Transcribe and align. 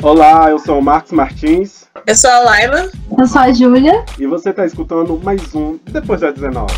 Olá, 0.00 0.48
eu 0.48 0.60
sou 0.60 0.78
o 0.78 0.82
Marcos 0.82 1.10
Martins. 1.10 1.88
Eu 2.06 2.14
sou 2.14 2.30
a 2.30 2.38
Laila. 2.38 2.88
Eu 3.18 3.26
sou 3.26 3.40
a 3.40 3.52
Júlia. 3.52 4.04
E 4.16 4.28
você 4.28 4.50
está 4.50 4.64
escutando 4.64 5.18
mais 5.18 5.52
um 5.56 5.76
Depois 5.90 6.20
das 6.20 6.34
19. 6.34 6.72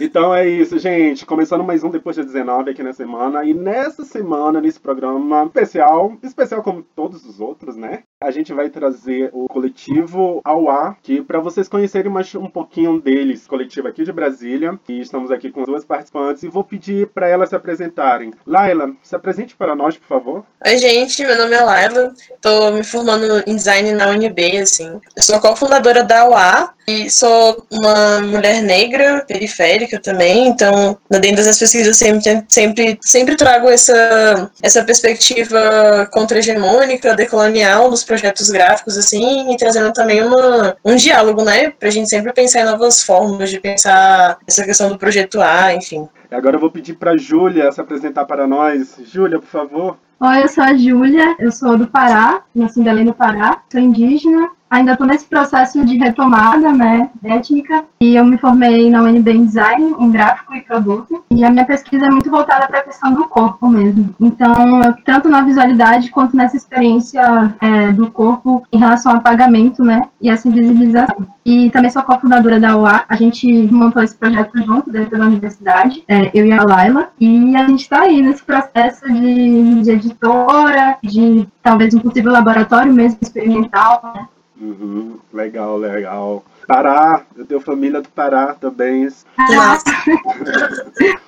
Então 0.00 0.34
é 0.34 0.48
isso, 0.48 0.78
gente. 0.78 1.26
Começando 1.26 1.62
mais 1.62 1.84
um 1.84 1.90
Depois 1.90 2.16
de 2.16 2.24
19 2.24 2.70
aqui 2.70 2.82
na 2.82 2.94
semana. 2.94 3.44
E 3.44 3.52
nessa 3.52 4.02
semana, 4.02 4.62
nesse 4.62 4.80
programa 4.80 5.44
especial, 5.44 6.16
especial 6.22 6.62
como 6.62 6.82
todos 6.82 7.26
os 7.26 7.38
outros, 7.38 7.76
né? 7.76 8.04
A 8.18 8.30
gente 8.30 8.50
vai 8.54 8.70
trazer 8.70 9.28
o 9.34 9.46
coletivo 9.46 10.40
ar, 10.42 10.96
que 11.02 11.20
para 11.20 11.38
vocês 11.38 11.68
conhecerem 11.68 12.10
mais 12.10 12.34
um 12.34 12.48
pouquinho 12.48 12.98
deles, 12.98 13.46
coletivo 13.46 13.88
aqui 13.88 14.04
de 14.04 14.12
Brasília. 14.12 14.80
E 14.88 15.00
estamos 15.00 15.30
aqui 15.30 15.50
com 15.50 15.64
duas 15.64 15.84
participantes 15.84 16.42
e 16.42 16.48
vou 16.48 16.64
pedir 16.64 17.08
para 17.08 17.28
elas 17.28 17.50
se 17.50 17.56
apresentarem. 17.56 18.32
Laila, 18.46 18.90
se 19.02 19.14
apresente 19.14 19.54
para 19.54 19.76
nós, 19.76 19.98
por 19.98 20.06
favor. 20.06 20.46
Oi, 20.66 20.78
gente. 20.78 21.26
Meu 21.26 21.36
nome 21.36 21.56
é 21.56 21.60
Laila. 21.60 22.14
Tô 22.40 22.70
me 22.70 22.82
formando 22.82 23.44
em 23.46 23.54
design 23.54 23.92
na 23.92 24.08
UNB, 24.08 24.60
assim. 24.62 24.98
Eu 25.14 25.22
sou 25.22 25.38
cofundadora 25.38 26.02
da 26.02 26.26
UA 26.26 26.74
e 26.88 27.10
sou 27.10 27.66
uma 27.70 28.20
mulher 28.20 28.62
negra, 28.62 29.24
periférica 29.26 30.00
também, 30.00 30.46
então, 30.46 30.96
dentro 31.10 31.44
das 31.44 31.58
pesquisas, 31.58 31.88
eu 31.88 31.94
sempre, 31.94 32.44
sempre, 32.48 32.98
sempre 33.02 33.34
trago 33.34 33.68
essa, 33.68 34.48
essa 34.62 34.84
perspectiva 34.84 36.08
contra-hegemônica, 36.12 37.16
decolonial 37.16 37.90
nos 37.90 38.04
projetos 38.04 38.15
gráficos, 38.20 38.96
assim, 38.96 39.52
e 39.52 39.56
trazendo 39.56 39.92
também 39.92 40.22
uma, 40.22 40.76
um 40.84 40.96
diálogo, 40.96 41.44
né, 41.44 41.70
pra 41.70 41.90
gente 41.90 42.08
sempre 42.08 42.32
pensar 42.32 42.60
em 42.60 42.64
novas 42.64 43.02
formas 43.02 43.50
de 43.50 43.60
pensar 43.60 44.38
essa 44.46 44.64
questão 44.64 44.88
do 44.88 44.98
projeto 44.98 45.40
A, 45.40 45.74
enfim. 45.74 46.08
Agora 46.30 46.56
eu 46.56 46.60
vou 46.60 46.70
pedir 46.70 46.94
para 46.94 47.16
Júlia 47.16 47.70
se 47.70 47.80
apresentar 47.80 48.24
para 48.24 48.46
nós. 48.46 48.96
Júlia, 49.04 49.38
por 49.38 49.48
favor. 49.48 49.96
Oi, 50.18 50.42
eu 50.42 50.48
sou 50.48 50.64
a 50.64 50.74
Júlia, 50.74 51.36
eu 51.38 51.52
sou 51.52 51.76
do 51.76 51.86
Pará, 51.86 52.42
nasci 52.54 52.80
em 52.80 52.84
Belém 52.84 53.04
do 53.04 53.12
Pará, 53.12 53.62
sou 53.70 53.80
indígena, 53.80 54.50
ainda 54.70 54.92
estou 54.92 55.06
nesse 55.06 55.26
processo 55.26 55.84
de 55.84 55.96
retomada, 55.96 56.72
né, 56.72 57.10
étnica, 57.22 57.84
e 58.00 58.16
eu 58.16 58.24
me 58.24 58.38
formei 58.38 58.90
na 58.90 59.02
UNB 59.02 59.30
em 59.30 59.44
Design, 59.44 59.94
em 59.98 60.10
Gráfico 60.10 60.54
e 60.54 60.62
Produto, 60.62 61.24
e 61.30 61.44
a 61.44 61.50
minha 61.50 61.64
pesquisa 61.64 62.06
é 62.06 62.10
muito 62.10 62.30
voltada 62.30 62.66
para 62.66 62.80
a 62.80 62.82
questão 62.82 63.12
do 63.14 63.24
corpo 63.28 63.68
mesmo. 63.68 64.14
Então, 64.20 64.82
eu, 64.82 64.94
tanto 65.04 65.28
na 65.28 65.42
visualidade 65.42 66.10
quanto 66.10 66.36
nessa 66.36 66.56
experiência 66.56 67.54
é, 67.60 67.92
do 67.92 68.10
corpo 68.10 68.66
em 68.72 68.78
relação 68.78 69.12
ao 69.12 69.18
apagamento, 69.18 69.84
né, 69.84 70.02
e 70.20 70.28
essa 70.28 70.48
invisibilização. 70.48 71.26
E 71.44 71.70
também 71.70 71.90
sou 71.90 72.02
cofundadora 72.02 72.58
da 72.58 72.76
UA, 72.76 73.04
a. 73.08 73.16
Gente 73.16 73.50
montou 73.72 74.02
esse 74.02 74.14
projeto 74.14 74.58
junto 74.62 74.90
dentro 74.90 75.18
da 75.18 75.24
universidade, 75.24 76.04
é, 76.06 76.30
eu 76.34 76.44
e 76.44 76.52
a 76.52 76.62
Laila, 76.62 77.08
e 77.18 77.56
a 77.56 77.66
gente 77.66 77.80
está 77.80 78.02
aí 78.02 78.20
nesse 78.20 78.42
processo 78.42 79.06
de, 79.06 79.82
de 79.82 79.90
editora, 79.90 80.98
de 81.02 81.48
talvez 81.62 81.94
um 81.94 82.00
possível 82.00 82.30
laboratório 82.30 82.92
mesmo 82.92 83.18
experimental, 83.22 84.12
né, 84.14 84.26
Uhum, 84.60 85.18
legal, 85.32 85.76
legal. 85.76 86.44
Pará, 86.66 87.22
eu 87.36 87.44
tenho 87.44 87.60
família 87.60 88.00
do 88.00 88.08
Pará 88.08 88.54
também. 88.54 89.08
Nossa. 89.38 89.84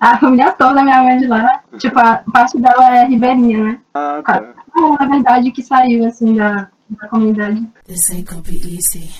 a 0.00 0.18
família 0.18 0.52
toda, 0.52 0.82
minha 0.82 1.02
mãe 1.02 1.18
de 1.18 1.26
lá, 1.26 1.60
tipo, 1.78 1.98
a 1.98 2.22
parte 2.32 2.58
dela 2.58 2.96
é 2.96 3.04
ribeirinha, 3.04 3.64
né? 3.64 3.78
Ah, 3.94 4.22
tá. 4.24 4.42
Na 4.74 5.06
verdade, 5.06 5.52
que 5.52 5.62
saiu, 5.62 6.06
assim, 6.06 6.34
da, 6.36 6.68
da 6.88 7.08
comunidade. 7.08 7.68
This 7.86 8.10
ain't 8.10 8.28
gonna 8.28 8.42
be 8.42 8.56
easy. 8.74 9.10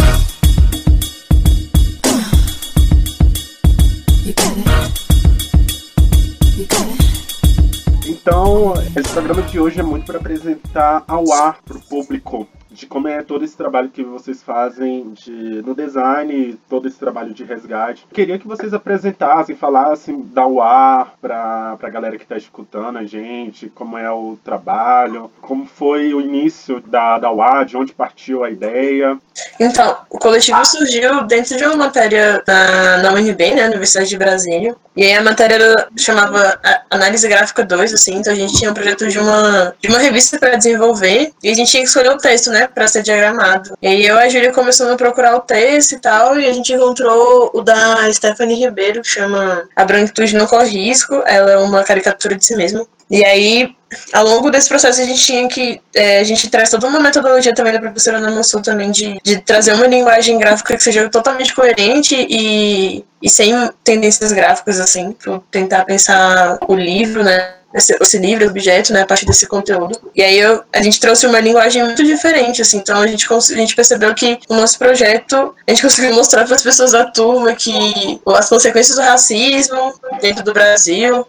Então, 8.07 8.75
esse 8.97 9.13
programa 9.13 9.43
de 9.43 9.59
hoje 9.59 9.81
é 9.81 9.83
muito 9.83 10.07
para 10.07 10.19
apresentar 10.19 11.03
ao 11.09 11.33
ar 11.33 11.59
para 11.65 11.77
o 11.77 11.81
público 11.81 12.49
de 12.73 12.87
como 12.87 13.09
é 13.09 13.23
todo 13.23 13.45
esse 13.45 13.57
trabalho 13.57 13.91
que 13.91 14.03
vocês 14.03 14.43
fazem 14.43 15.13
de, 15.13 15.63
no 15.63 15.75
design, 15.75 16.59
todo 16.69 16.89
esse 16.89 16.99
trabalho 16.99 17.35
de 17.35 17.45
resgate. 17.45 18.07
Queria 18.13 18.39
que 18.39 18.47
vocês 18.47 18.73
apresentassem, 18.75 19.55
falassem 19.55 20.21
da 20.21 20.47
UAR 20.47 21.15
para 21.21 21.77
a 21.81 21.89
galera 21.89 22.17
que 22.17 22.25
está 22.25 22.37
escutando 22.37 22.99
a 22.99 23.05
gente, 23.05 23.69
como 23.69 23.99
é 23.99 24.11
o 24.11 24.39
trabalho, 24.43 25.31
como 25.41 25.67
foi 25.67 26.15
o 26.15 26.21
início 26.21 26.81
da, 26.81 27.19
da 27.19 27.31
UAR, 27.31 27.65
de 27.65 27.77
onde 27.77 27.93
partiu 27.93 28.45
a 28.45 28.51
ideia. 28.51 29.19
Então, 29.61 29.97
o 30.11 30.19
coletivo 30.19 30.65
surgiu 30.65 31.25
dentro 31.25 31.57
de 31.57 31.65
uma 31.65 31.77
matéria 31.77 32.43
na, 32.47 32.99
na 32.99 33.13
UNB, 33.13 33.55
né, 33.55 33.67
Universidade 33.67 34.09
de 34.09 34.17
Brasília, 34.17 34.75
e 34.97 35.05
aí 35.05 35.15
a 35.15 35.23
matéria 35.23 35.89
chamava 35.97 36.61
Análise 36.91 37.27
Gráfica 37.29 37.65
2, 37.65 37.95
assim, 37.95 38.17
então 38.17 38.33
a 38.33 38.37
gente 38.37 38.55
tinha 38.55 38.71
um 38.71 38.75
projeto 38.75 39.09
de 39.09 39.19
uma, 39.19 39.75
de 39.81 39.89
uma 39.89 39.99
revista 39.99 40.39
para 40.39 40.57
desenvolver, 40.57 41.33
e 41.43 41.51
a 41.51 41.55
gente 41.55 41.71
tinha 41.71 41.83
que 41.83 41.89
escolher 41.89 42.11
o 42.11 42.19
texto, 42.19 42.51
né, 42.51 42.67
para 42.75 42.87
ser 42.87 43.03
diagramado. 43.03 43.77
E 43.81 43.87
aí 43.87 44.07
eu 44.07 44.17
e 44.17 44.19
a 44.19 44.29
Júlia 44.29 44.53
começamos 44.53 44.93
a 44.93 44.97
procurar 44.97 45.37
o 45.37 45.41
texto 45.41 45.93
e 45.93 46.01
tal, 46.01 46.39
e 46.39 46.47
a 46.47 46.53
gente 46.53 46.73
encontrou 46.73 47.51
o 47.53 47.63
da 47.63 48.13
Stephanie 48.13 48.59
Ribeiro, 48.59 49.03
que 49.03 49.09
chama 49.09 49.69
A 49.77 49.85
Branquitude 49.85 50.37
Não 50.37 50.47
Corre 50.47 50.71
Risco, 50.71 51.23
ela 51.27 51.53
é 51.53 51.57
uma 51.57 51.83
caricatura 51.85 52.37
de 52.37 52.45
si 52.45 52.57
mesma. 52.57 52.87
E 53.13 53.23
aí, 53.27 53.77
ao 54.11 54.25
longo 54.25 54.51
desse 54.51 54.71
processo, 54.71 55.03
a 55.03 55.05
gente 55.05 55.23
tinha 55.23 55.47
que. 55.47 55.83
É, 55.95 56.21
a 56.21 56.25
gente 56.25 56.49
traz 56.49 56.71
toda 56.71 56.87
uma 56.87 56.99
metodologia 56.99 57.55
também 57.55 57.75
da 57.75 57.79
professora 57.79 58.17
Ana 58.17 58.31
Mansur 58.31 58.63
também 58.63 58.91
de, 58.91 59.19
de 59.23 59.39
trazer 59.43 59.75
uma 59.75 59.87
linguagem 59.87 60.39
gráfica 60.39 60.75
que 60.75 60.83
seja 60.83 61.11
totalmente 61.11 61.55
coerente 61.55 62.17
e, 62.17 63.05
e 63.21 63.29
sem 63.29 63.53
tendências 63.85 64.33
gráficas, 64.33 64.81
assim, 64.81 65.13
para 65.13 65.41
tentar 65.51 65.85
pensar 65.85 66.59
o 66.67 66.75
livro, 66.75 67.23
né? 67.23 67.55
Esse, 67.75 67.97
esse 68.01 68.19
livro, 68.19 68.47
objeto, 68.47 68.93
né, 68.93 69.03
a 69.03 69.07
partir 69.07 69.27
desse 69.27 69.47
conteúdo. 69.47 69.99
E 70.15 70.23
aí 70.23 70.39
eu, 70.39 70.63
a 70.73 70.83
gente 70.83 71.01
trouxe 71.01 71.27
uma 71.27 71.41
linguagem 71.41 71.83
muito 71.85 72.03
diferente, 72.05 72.63
assim, 72.63 72.79
então 72.79 73.01
a 73.01 73.07
gente, 73.07 73.27
a 73.33 73.57
gente 73.57 73.75
percebeu 73.75 74.15
que 74.15 74.39
o 74.49 74.55
nosso 74.55 74.79
projeto, 74.79 75.55
a 75.67 75.71
gente 75.71 75.83
conseguiu 75.83 76.15
mostrar 76.15 76.45
para 76.45 76.57
as 76.57 76.63
pessoas 76.63 76.93
da 76.93 77.05
turma 77.07 77.55
que 77.55 78.21
as 78.27 78.49
consequências 78.49 78.97
do 78.97 79.03
racismo 79.03 79.95
dentro 80.21 80.43
do 80.45 80.53
Brasil, 80.53 81.27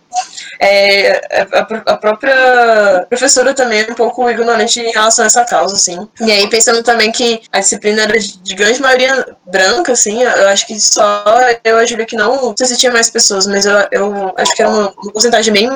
é, 0.60 1.22
a, 1.52 1.94
a, 1.94 1.98
própria 1.98 3.06
professora 3.10 3.54
também 3.54 3.82
é 3.82 3.92
um 3.92 3.96
pouco 3.96 4.30
ignorante 4.30 4.80
em 4.80 4.92
relação 4.92 5.24
a 5.24 5.28
essa 5.28 5.44
causa, 5.44 5.76
assim. 5.76 6.08
E 6.22 6.32
aí, 6.32 6.50
pensando 6.50 6.84
também 6.84 7.12
que 7.12 7.42
a 7.52 7.60
disciplina 7.60 8.04
era 8.04 8.18
de 8.18 8.56
grande 8.56 8.82
maioria 8.82 9.36
branca, 9.46 9.92
assim, 9.92 10.22
eu 10.22 10.48
acho 10.50 10.68
que 10.68 10.80
só 10.80 11.24
eu 11.64 11.78
e 11.78 11.82
a 11.82 11.86
Júlia 11.86 12.06
que 12.06 12.16
não, 12.16 12.42
não 12.42 12.56
sei 12.58 12.68
se 12.68 12.78
tinha 12.78 12.92
mais 12.92 13.10
pessoas, 13.10 13.46
mas 13.46 13.66
eu, 13.66 13.74
eu 13.92 14.34
acho 14.38 14.56
que 14.56 14.62
era 14.62 14.72
uma, 14.72 14.92
uma 14.92 15.12
porcentagem 15.12 15.54
bem 15.54 15.70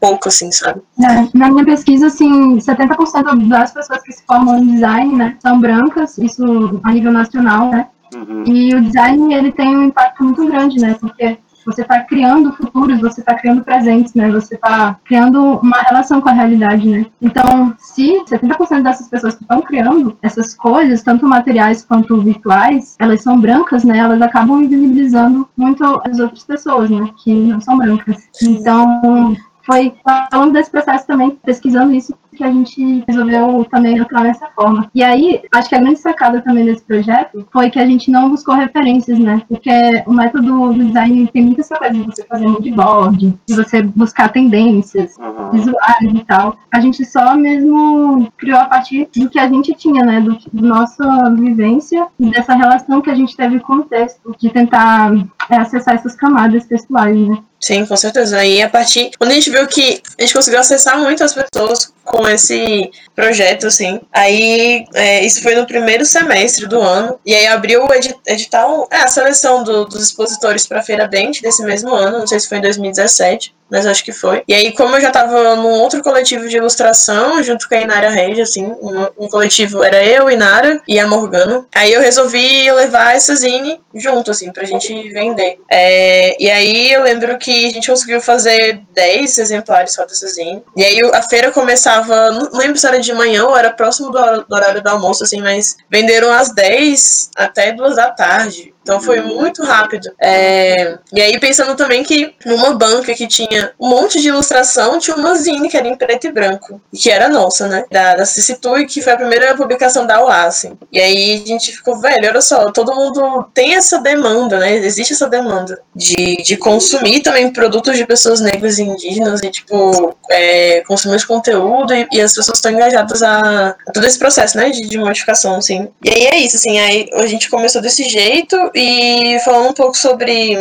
pouco, 0.00 0.11
assim, 0.28 0.50
sabe? 0.52 0.80
É, 1.00 1.38
na 1.38 1.50
minha 1.50 1.64
pesquisa, 1.64 2.06
assim, 2.06 2.58
70% 2.58 3.48
das 3.48 3.72
pessoas 3.72 4.02
que 4.02 4.12
se 4.12 4.24
formam 4.26 4.58
em 4.58 4.74
design, 4.74 5.16
né, 5.16 5.36
são 5.40 5.60
brancas, 5.60 6.18
isso 6.18 6.80
a 6.82 6.92
nível 6.92 7.12
nacional, 7.12 7.70
né? 7.70 7.86
Uhum. 8.14 8.44
E 8.46 8.74
o 8.74 8.82
design, 8.82 9.34
ele 9.34 9.52
tem 9.52 9.76
um 9.76 9.84
impacto 9.84 10.22
muito 10.22 10.46
grande, 10.46 10.78
né? 10.78 10.94
Porque 11.00 11.38
você 11.64 11.82
está 11.82 12.00
criando 12.00 12.52
futuros, 12.52 13.00
você 13.00 13.20
está 13.20 13.34
criando 13.34 13.62
presentes, 13.62 14.14
né? 14.14 14.30
Você 14.30 14.54
está 14.54 14.98
criando 15.04 15.60
uma 15.62 15.80
relação 15.82 16.20
com 16.20 16.28
a 16.28 16.32
realidade, 16.32 16.88
né? 16.88 17.06
Então, 17.20 17.74
se 17.78 18.22
70% 18.24 18.82
dessas 18.82 19.08
pessoas 19.08 19.34
que 19.36 19.42
estão 19.42 19.62
criando 19.62 20.16
essas 20.22 20.54
coisas, 20.54 21.02
tanto 21.02 21.26
materiais 21.26 21.84
quanto 21.84 22.20
virtuais, 22.20 22.96
elas 22.98 23.22
são 23.22 23.40
brancas, 23.40 23.84
né? 23.84 23.98
Elas 23.98 24.20
acabam 24.20 24.62
invisibilizando 24.62 25.48
muito 25.56 25.84
as 26.04 26.18
outras 26.18 26.44
pessoas, 26.44 26.90
né? 26.90 27.08
Que 27.22 27.32
não 27.32 27.60
são 27.60 27.78
brancas. 27.78 28.28
Então, 28.42 29.36
foi 29.64 29.94
longo 30.32 30.52
desse 30.52 30.70
processo 30.70 31.06
também, 31.06 31.30
pesquisando 31.30 31.92
isso, 31.92 32.14
que 32.36 32.44
a 32.44 32.50
gente 32.50 33.04
resolveu 33.06 33.64
também 33.70 33.98
atuar 33.98 34.24
dessa 34.24 34.48
forma. 34.48 34.90
E 34.94 35.02
aí, 35.02 35.42
acho 35.54 35.68
que 35.68 35.74
a 35.74 35.80
grande 35.80 35.98
sacada 35.98 36.40
também 36.40 36.64
desse 36.64 36.82
projeto 36.82 37.46
foi 37.52 37.70
que 37.70 37.78
a 37.78 37.86
gente 37.86 38.10
não 38.10 38.30
buscou 38.30 38.54
referências, 38.54 39.18
né? 39.18 39.42
Porque 39.48 39.70
o 40.06 40.12
método 40.12 40.72
do 40.72 40.84
design 40.84 41.28
tem 41.32 41.42
muita 41.44 41.60
essa 41.60 41.76
coisa 41.76 41.94
de 41.94 42.04
você 42.04 42.24
fazer 42.24 42.46
moodboard, 42.46 43.38
de 43.46 43.54
você 43.54 43.82
buscar 43.82 44.30
tendências 44.30 45.16
uhum. 45.18 45.50
visuais 45.50 46.02
e 46.02 46.24
tal. 46.24 46.56
A 46.72 46.80
gente 46.80 47.04
só 47.04 47.36
mesmo 47.36 48.30
criou 48.36 48.58
a 48.58 48.66
partir 48.66 49.08
do 49.16 49.28
que 49.28 49.38
a 49.38 49.48
gente 49.48 49.74
tinha, 49.74 50.04
né? 50.04 50.20
Do, 50.20 50.38
do 50.52 50.66
nossa 50.66 51.04
vivência 51.34 52.06
e 52.18 52.30
dessa 52.30 52.54
relação 52.54 53.00
que 53.00 53.10
a 53.10 53.14
gente 53.14 53.36
teve 53.36 53.60
com 53.60 53.74
o 53.74 53.84
texto, 53.84 54.34
de 54.38 54.50
tentar 54.50 55.12
é, 55.50 55.56
acessar 55.56 55.94
essas 55.94 56.14
camadas 56.14 56.64
textuais, 56.66 57.16
né? 57.16 57.38
Sim, 57.62 57.86
com 57.86 57.96
certeza. 57.96 58.44
E 58.44 58.60
a 58.60 58.68
partir. 58.68 59.12
Quando 59.16 59.30
a 59.30 59.34
gente 59.34 59.48
viu 59.48 59.66
que 59.68 60.02
a 60.18 60.22
gente 60.22 60.34
conseguiu 60.34 60.58
acessar 60.58 60.98
muitas 60.98 61.32
pessoas 61.32 61.94
com 62.04 62.28
esse 62.28 62.90
projeto, 63.14 63.66
assim. 63.66 64.00
Aí, 64.12 64.84
é, 64.94 65.24
isso 65.24 65.42
foi 65.42 65.54
no 65.54 65.66
primeiro 65.66 66.04
semestre 66.04 66.66
do 66.66 66.80
ano. 66.80 67.18
E 67.24 67.34
aí 67.34 67.46
abriu 67.46 67.84
o 67.84 67.88
edital, 68.26 68.88
é, 68.90 68.96
a 68.96 69.08
seleção 69.08 69.62
do, 69.62 69.84
dos 69.84 70.02
expositores 70.02 70.66
para 70.66 70.80
a 70.80 70.82
Feira 70.82 71.06
Dente 71.06 71.42
desse 71.42 71.62
mesmo 71.64 71.94
ano, 71.94 72.20
não 72.20 72.26
sei 72.26 72.40
se 72.40 72.48
foi 72.48 72.58
em 72.58 72.62
2017. 72.62 73.54
Mas 73.70 73.86
acho 73.86 74.04
que 74.04 74.12
foi. 74.12 74.42
E 74.46 74.52
aí, 74.52 74.72
como 74.72 74.96
eu 74.96 75.00
já 75.00 75.10
tava 75.10 75.56
num 75.56 75.80
outro 75.80 76.02
coletivo 76.02 76.46
de 76.48 76.58
ilustração, 76.58 77.42
junto 77.42 77.68
com 77.68 77.74
a 77.74 77.80
Inara 77.80 78.10
Reis, 78.10 78.38
assim, 78.38 78.66
um, 78.66 79.24
um, 79.24 79.28
coletivo 79.28 79.82
era 79.82 80.04
eu, 80.04 80.30
Inara 80.30 80.80
e 80.86 80.98
a 80.98 81.06
Morgana. 81.06 81.66
Aí 81.74 81.92
eu 81.92 82.00
resolvi 82.00 82.70
levar 82.70 83.16
essa 83.16 83.34
zine 83.34 83.80
junto, 83.94 84.30
assim, 84.30 84.52
pra 84.52 84.64
gente 84.64 85.08
vender. 85.10 85.58
É, 85.70 86.36
e 86.38 86.50
aí 86.50 86.92
eu 86.92 87.02
lembro 87.02 87.38
que 87.38 87.66
a 87.66 87.70
gente 87.70 87.88
conseguiu 87.88 88.20
fazer 88.20 88.82
10 88.92 89.38
exemplares 89.38 89.94
só 89.94 90.04
dessa 90.04 90.26
zine. 90.28 90.62
E 90.76 90.84
aí 90.84 91.00
a 91.12 91.22
feira 91.22 91.50
começava, 91.50 92.30
não 92.30 92.50
lembro 92.52 92.76
se 92.76 92.86
era 92.86 93.00
de 93.00 93.12
manhã 93.14 93.44
ou 93.44 93.56
era 93.56 93.72
próximo 93.72 94.10
do, 94.10 94.42
do 94.42 94.54
horário 94.54 94.82
do 94.82 94.88
almoço, 94.88 95.24
assim, 95.24 95.40
mas 95.40 95.76
venderam 95.90 96.30
às 96.30 96.52
10 96.52 97.30
até 97.36 97.72
2 97.72 97.96
da 97.96 98.10
tarde. 98.10 98.71
Então 98.82 99.00
foi 99.00 99.20
muito 99.20 99.62
rápido. 99.62 100.12
É... 100.20 100.98
E 101.12 101.20
aí, 101.20 101.38
pensando 101.38 101.74
também 101.76 102.02
que 102.02 102.34
numa 102.44 102.74
banca 102.74 103.14
que 103.14 103.26
tinha 103.26 103.72
um 103.78 103.88
monte 103.88 104.20
de 104.20 104.28
ilustração, 104.28 104.98
tinha 104.98 105.16
uma 105.16 105.34
zine 105.36 105.68
que 105.68 105.76
era 105.76 105.86
em 105.86 105.96
preto 105.96 106.26
e 106.26 106.32
branco, 106.32 106.80
que 106.92 107.10
era 107.10 107.28
nossa, 107.28 107.68
né? 107.68 107.84
Da, 107.90 108.16
da 108.16 108.24
Cicitui, 108.24 108.86
que 108.86 109.00
foi 109.00 109.12
a 109.12 109.16
primeira 109.16 109.54
publicação 109.54 110.06
da 110.06 110.24
UA, 110.24 110.42
assim. 110.44 110.76
E 110.90 111.00
aí 111.00 111.42
a 111.44 111.46
gente 111.46 111.72
ficou, 111.72 112.00
velho, 112.00 112.28
olha 112.28 112.40
só, 112.40 112.70
todo 112.72 112.94
mundo 112.94 113.48
tem 113.54 113.74
essa 113.74 113.98
demanda, 113.98 114.58
né? 114.58 114.74
Existe 114.74 115.12
essa 115.12 115.28
demanda 115.28 115.80
de, 115.94 116.36
de 116.42 116.56
consumir 116.56 117.20
também 117.20 117.52
produtos 117.52 117.96
de 117.96 118.04
pessoas 118.04 118.40
negras 118.40 118.78
e 118.78 118.82
indígenas 118.82 119.42
e, 119.42 119.50
tipo, 119.50 120.16
é, 120.28 120.82
consumir 120.86 121.16
esse 121.16 121.26
conteúdo 121.26 121.94
e, 121.94 122.06
e, 122.12 122.20
as 122.20 122.34
pessoas 122.34 122.58
estão 122.58 122.72
engajadas 122.72 123.22
a, 123.22 123.70
a, 123.86 123.92
todo 123.92 124.06
esse 124.06 124.18
processo, 124.18 124.56
né? 124.56 124.70
De, 124.70 124.80
de 124.80 124.98
modificação, 124.98 125.56
assim. 125.56 125.88
E 126.04 126.10
aí 126.10 126.26
é 126.26 126.38
isso, 126.38 126.56
assim, 126.56 126.78
aí 126.80 127.08
a 127.14 127.26
gente 127.26 127.48
começou 127.48 127.80
desse 127.80 128.04
jeito 128.08 128.56
e 128.74 129.38
falando 129.44 129.70
um 129.70 129.74
pouco 129.74 129.96
sobre 129.96 130.56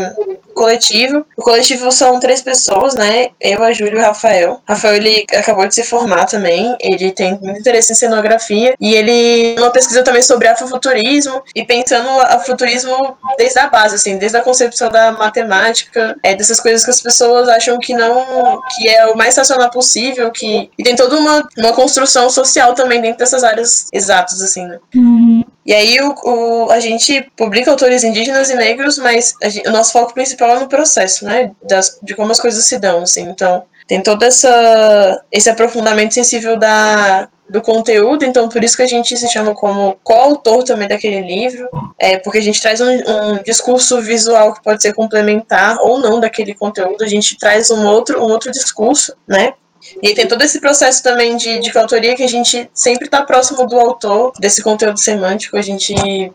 coletivo. 0.61 1.25
O 1.35 1.41
coletivo 1.41 1.91
são 1.91 2.19
três 2.19 2.41
pessoas, 2.41 2.93
né? 2.93 3.29
Eu, 3.39 3.63
a 3.63 3.73
Júlia 3.73 3.95
e 3.95 3.97
o 3.97 4.01
Rafael. 4.01 4.61
Rafael, 4.67 4.95
ele 4.95 5.25
acabou 5.35 5.67
de 5.67 5.73
se 5.73 5.83
formar 5.83 6.25
também. 6.25 6.75
Ele 6.79 7.11
tem 7.11 7.39
muito 7.39 7.59
interesse 7.59 7.91
em 7.91 7.95
cenografia. 7.95 8.75
E 8.79 8.93
ele 8.93 9.55
uma 9.57 9.71
pesquisa 9.71 10.03
também 10.03 10.21
sobre 10.21 10.47
afrofuturismo 10.47 11.41
e 11.55 11.65
pensando 11.65 12.07
o 12.09 12.39
futurismo 12.41 13.17
desde 13.37 13.59
a 13.59 13.67
base, 13.67 13.95
assim, 13.95 14.17
desde 14.17 14.37
a 14.37 14.41
concepção 14.41 14.89
da 14.89 15.11
matemática, 15.11 16.15
é, 16.21 16.35
dessas 16.35 16.59
coisas 16.59 16.83
que 16.83 16.91
as 16.91 17.01
pessoas 17.01 17.49
acham 17.49 17.79
que 17.79 17.93
não, 17.93 18.61
que 18.75 18.87
é 18.87 19.07
o 19.07 19.17
mais 19.17 19.35
racional 19.35 19.71
possível, 19.71 20.29
que 20.31 20.69
e 20.77 20.83
tem 20.83 20.95
toda 20.95 21.17
uma, 21.17 21.47
uma 21.57 21.73
construção 21.73 22.29
social 22.29 22.73
também 22.73 23.01
dentro 23.01 23.19
dessas 23.19 23.43
áreas 23.43 23.87
exatas, 23.91 24.41
assim, 24.41 24.65
né? 24.65 24.79
Uhum. 24.95 25.43
E 25.65 25.73
aí 25.73 25.99
o, 26.01 26.15
o, 26.25 26.71
a 26.71 26.79
gente 26.79 27.21
publica 27.37 27.69
autores 27.69 28.03
indígenas 28.03 28.49
e 28.49 28.55
negros, 28.55 28.97
mas 28.97 29.35
gente, 29.43 29.67
o 29.67 29.71
nosso 29.71 29.93
foco 29.93 30.13
principal 30.13 30.50
no 30.59 30.67
processo, 30.67 31.25
né? 31.25 31.51
Das, 31.63 31.99
de 32.01 32.15
como 32.15 32.31
as 32.31 32.39
coisas 32.39 32.65
se 32.65 32.77
dão, 32.77 33.03
assim. 33.03 33.23
Então, 33.23 33.63
tem 33.87 34.01
todo 34.01 34.23
essa, 34.23 35.23
esse 35.31 35.49
aprofundamento 35.49 36.13
sensível 36.13 36.57
da, 36.57 37.27
do 37.49 37.61
conteúdo, 37.61 38.23
então 38.23 38.47
por 38.47 38.63
isso 38.63 38.77
que 38.77 38.83
a 38.83 38.87
gente 38.87 39.17
se 39.17 39.27
chama 39.27 39.53
como 39.53 39.97
coautor 40.03 40.63
também 40.63 40.87
daquele 40.87 41.19
livro, 41.21 41.67
é, 41.99 42.17
porque 42.17 42.37
a 42.37 42.41
gente 42.41 42.61
traz 42.61 42.79
um, 42.79 42.87
um, 42.87 43.43
discurso 43.43 44.01
visual 44.01 44.53
que 44.53 44.63
pode 44.63 44.81
ser 44.81 44.93
complementar 44.93 45.77
ou 45.81 45.99
não 45.99 46.21
daquele 46.21 46.53
conteúdo, 46.55 47.03
a 47.03 47.07
gente 47.07 47.37
traz 47.37 47.69
um 47.69 47.85
outro, 47.85 48.23
um 48.23 48.31
outro 48.31 48.49
discurso, 48.49 49.13
né? 49.27 49.53
E 50.01 50.13
tem 50.13 50.27
todo 50.27 50.41
esse 50.43 50.59
processo 50.59 51.01
também 51.03 51.35
de, 51.35 51.59
de 51.59 51.71
coautoria 51.71 52.15
que 52.15 52.23
a 52.23 52.27
gente 52.27 52.69
sempre 52.73 53.05
está 53.05 53.23
próximo 53.23 53.67
do 53.67 53.79
autor 53.79 54.33
desse 54.39 54.61
conteúdo 54.61 54.99
semântico, 54.99 55.57
a 55.57 55.61
gente 55.61 55.93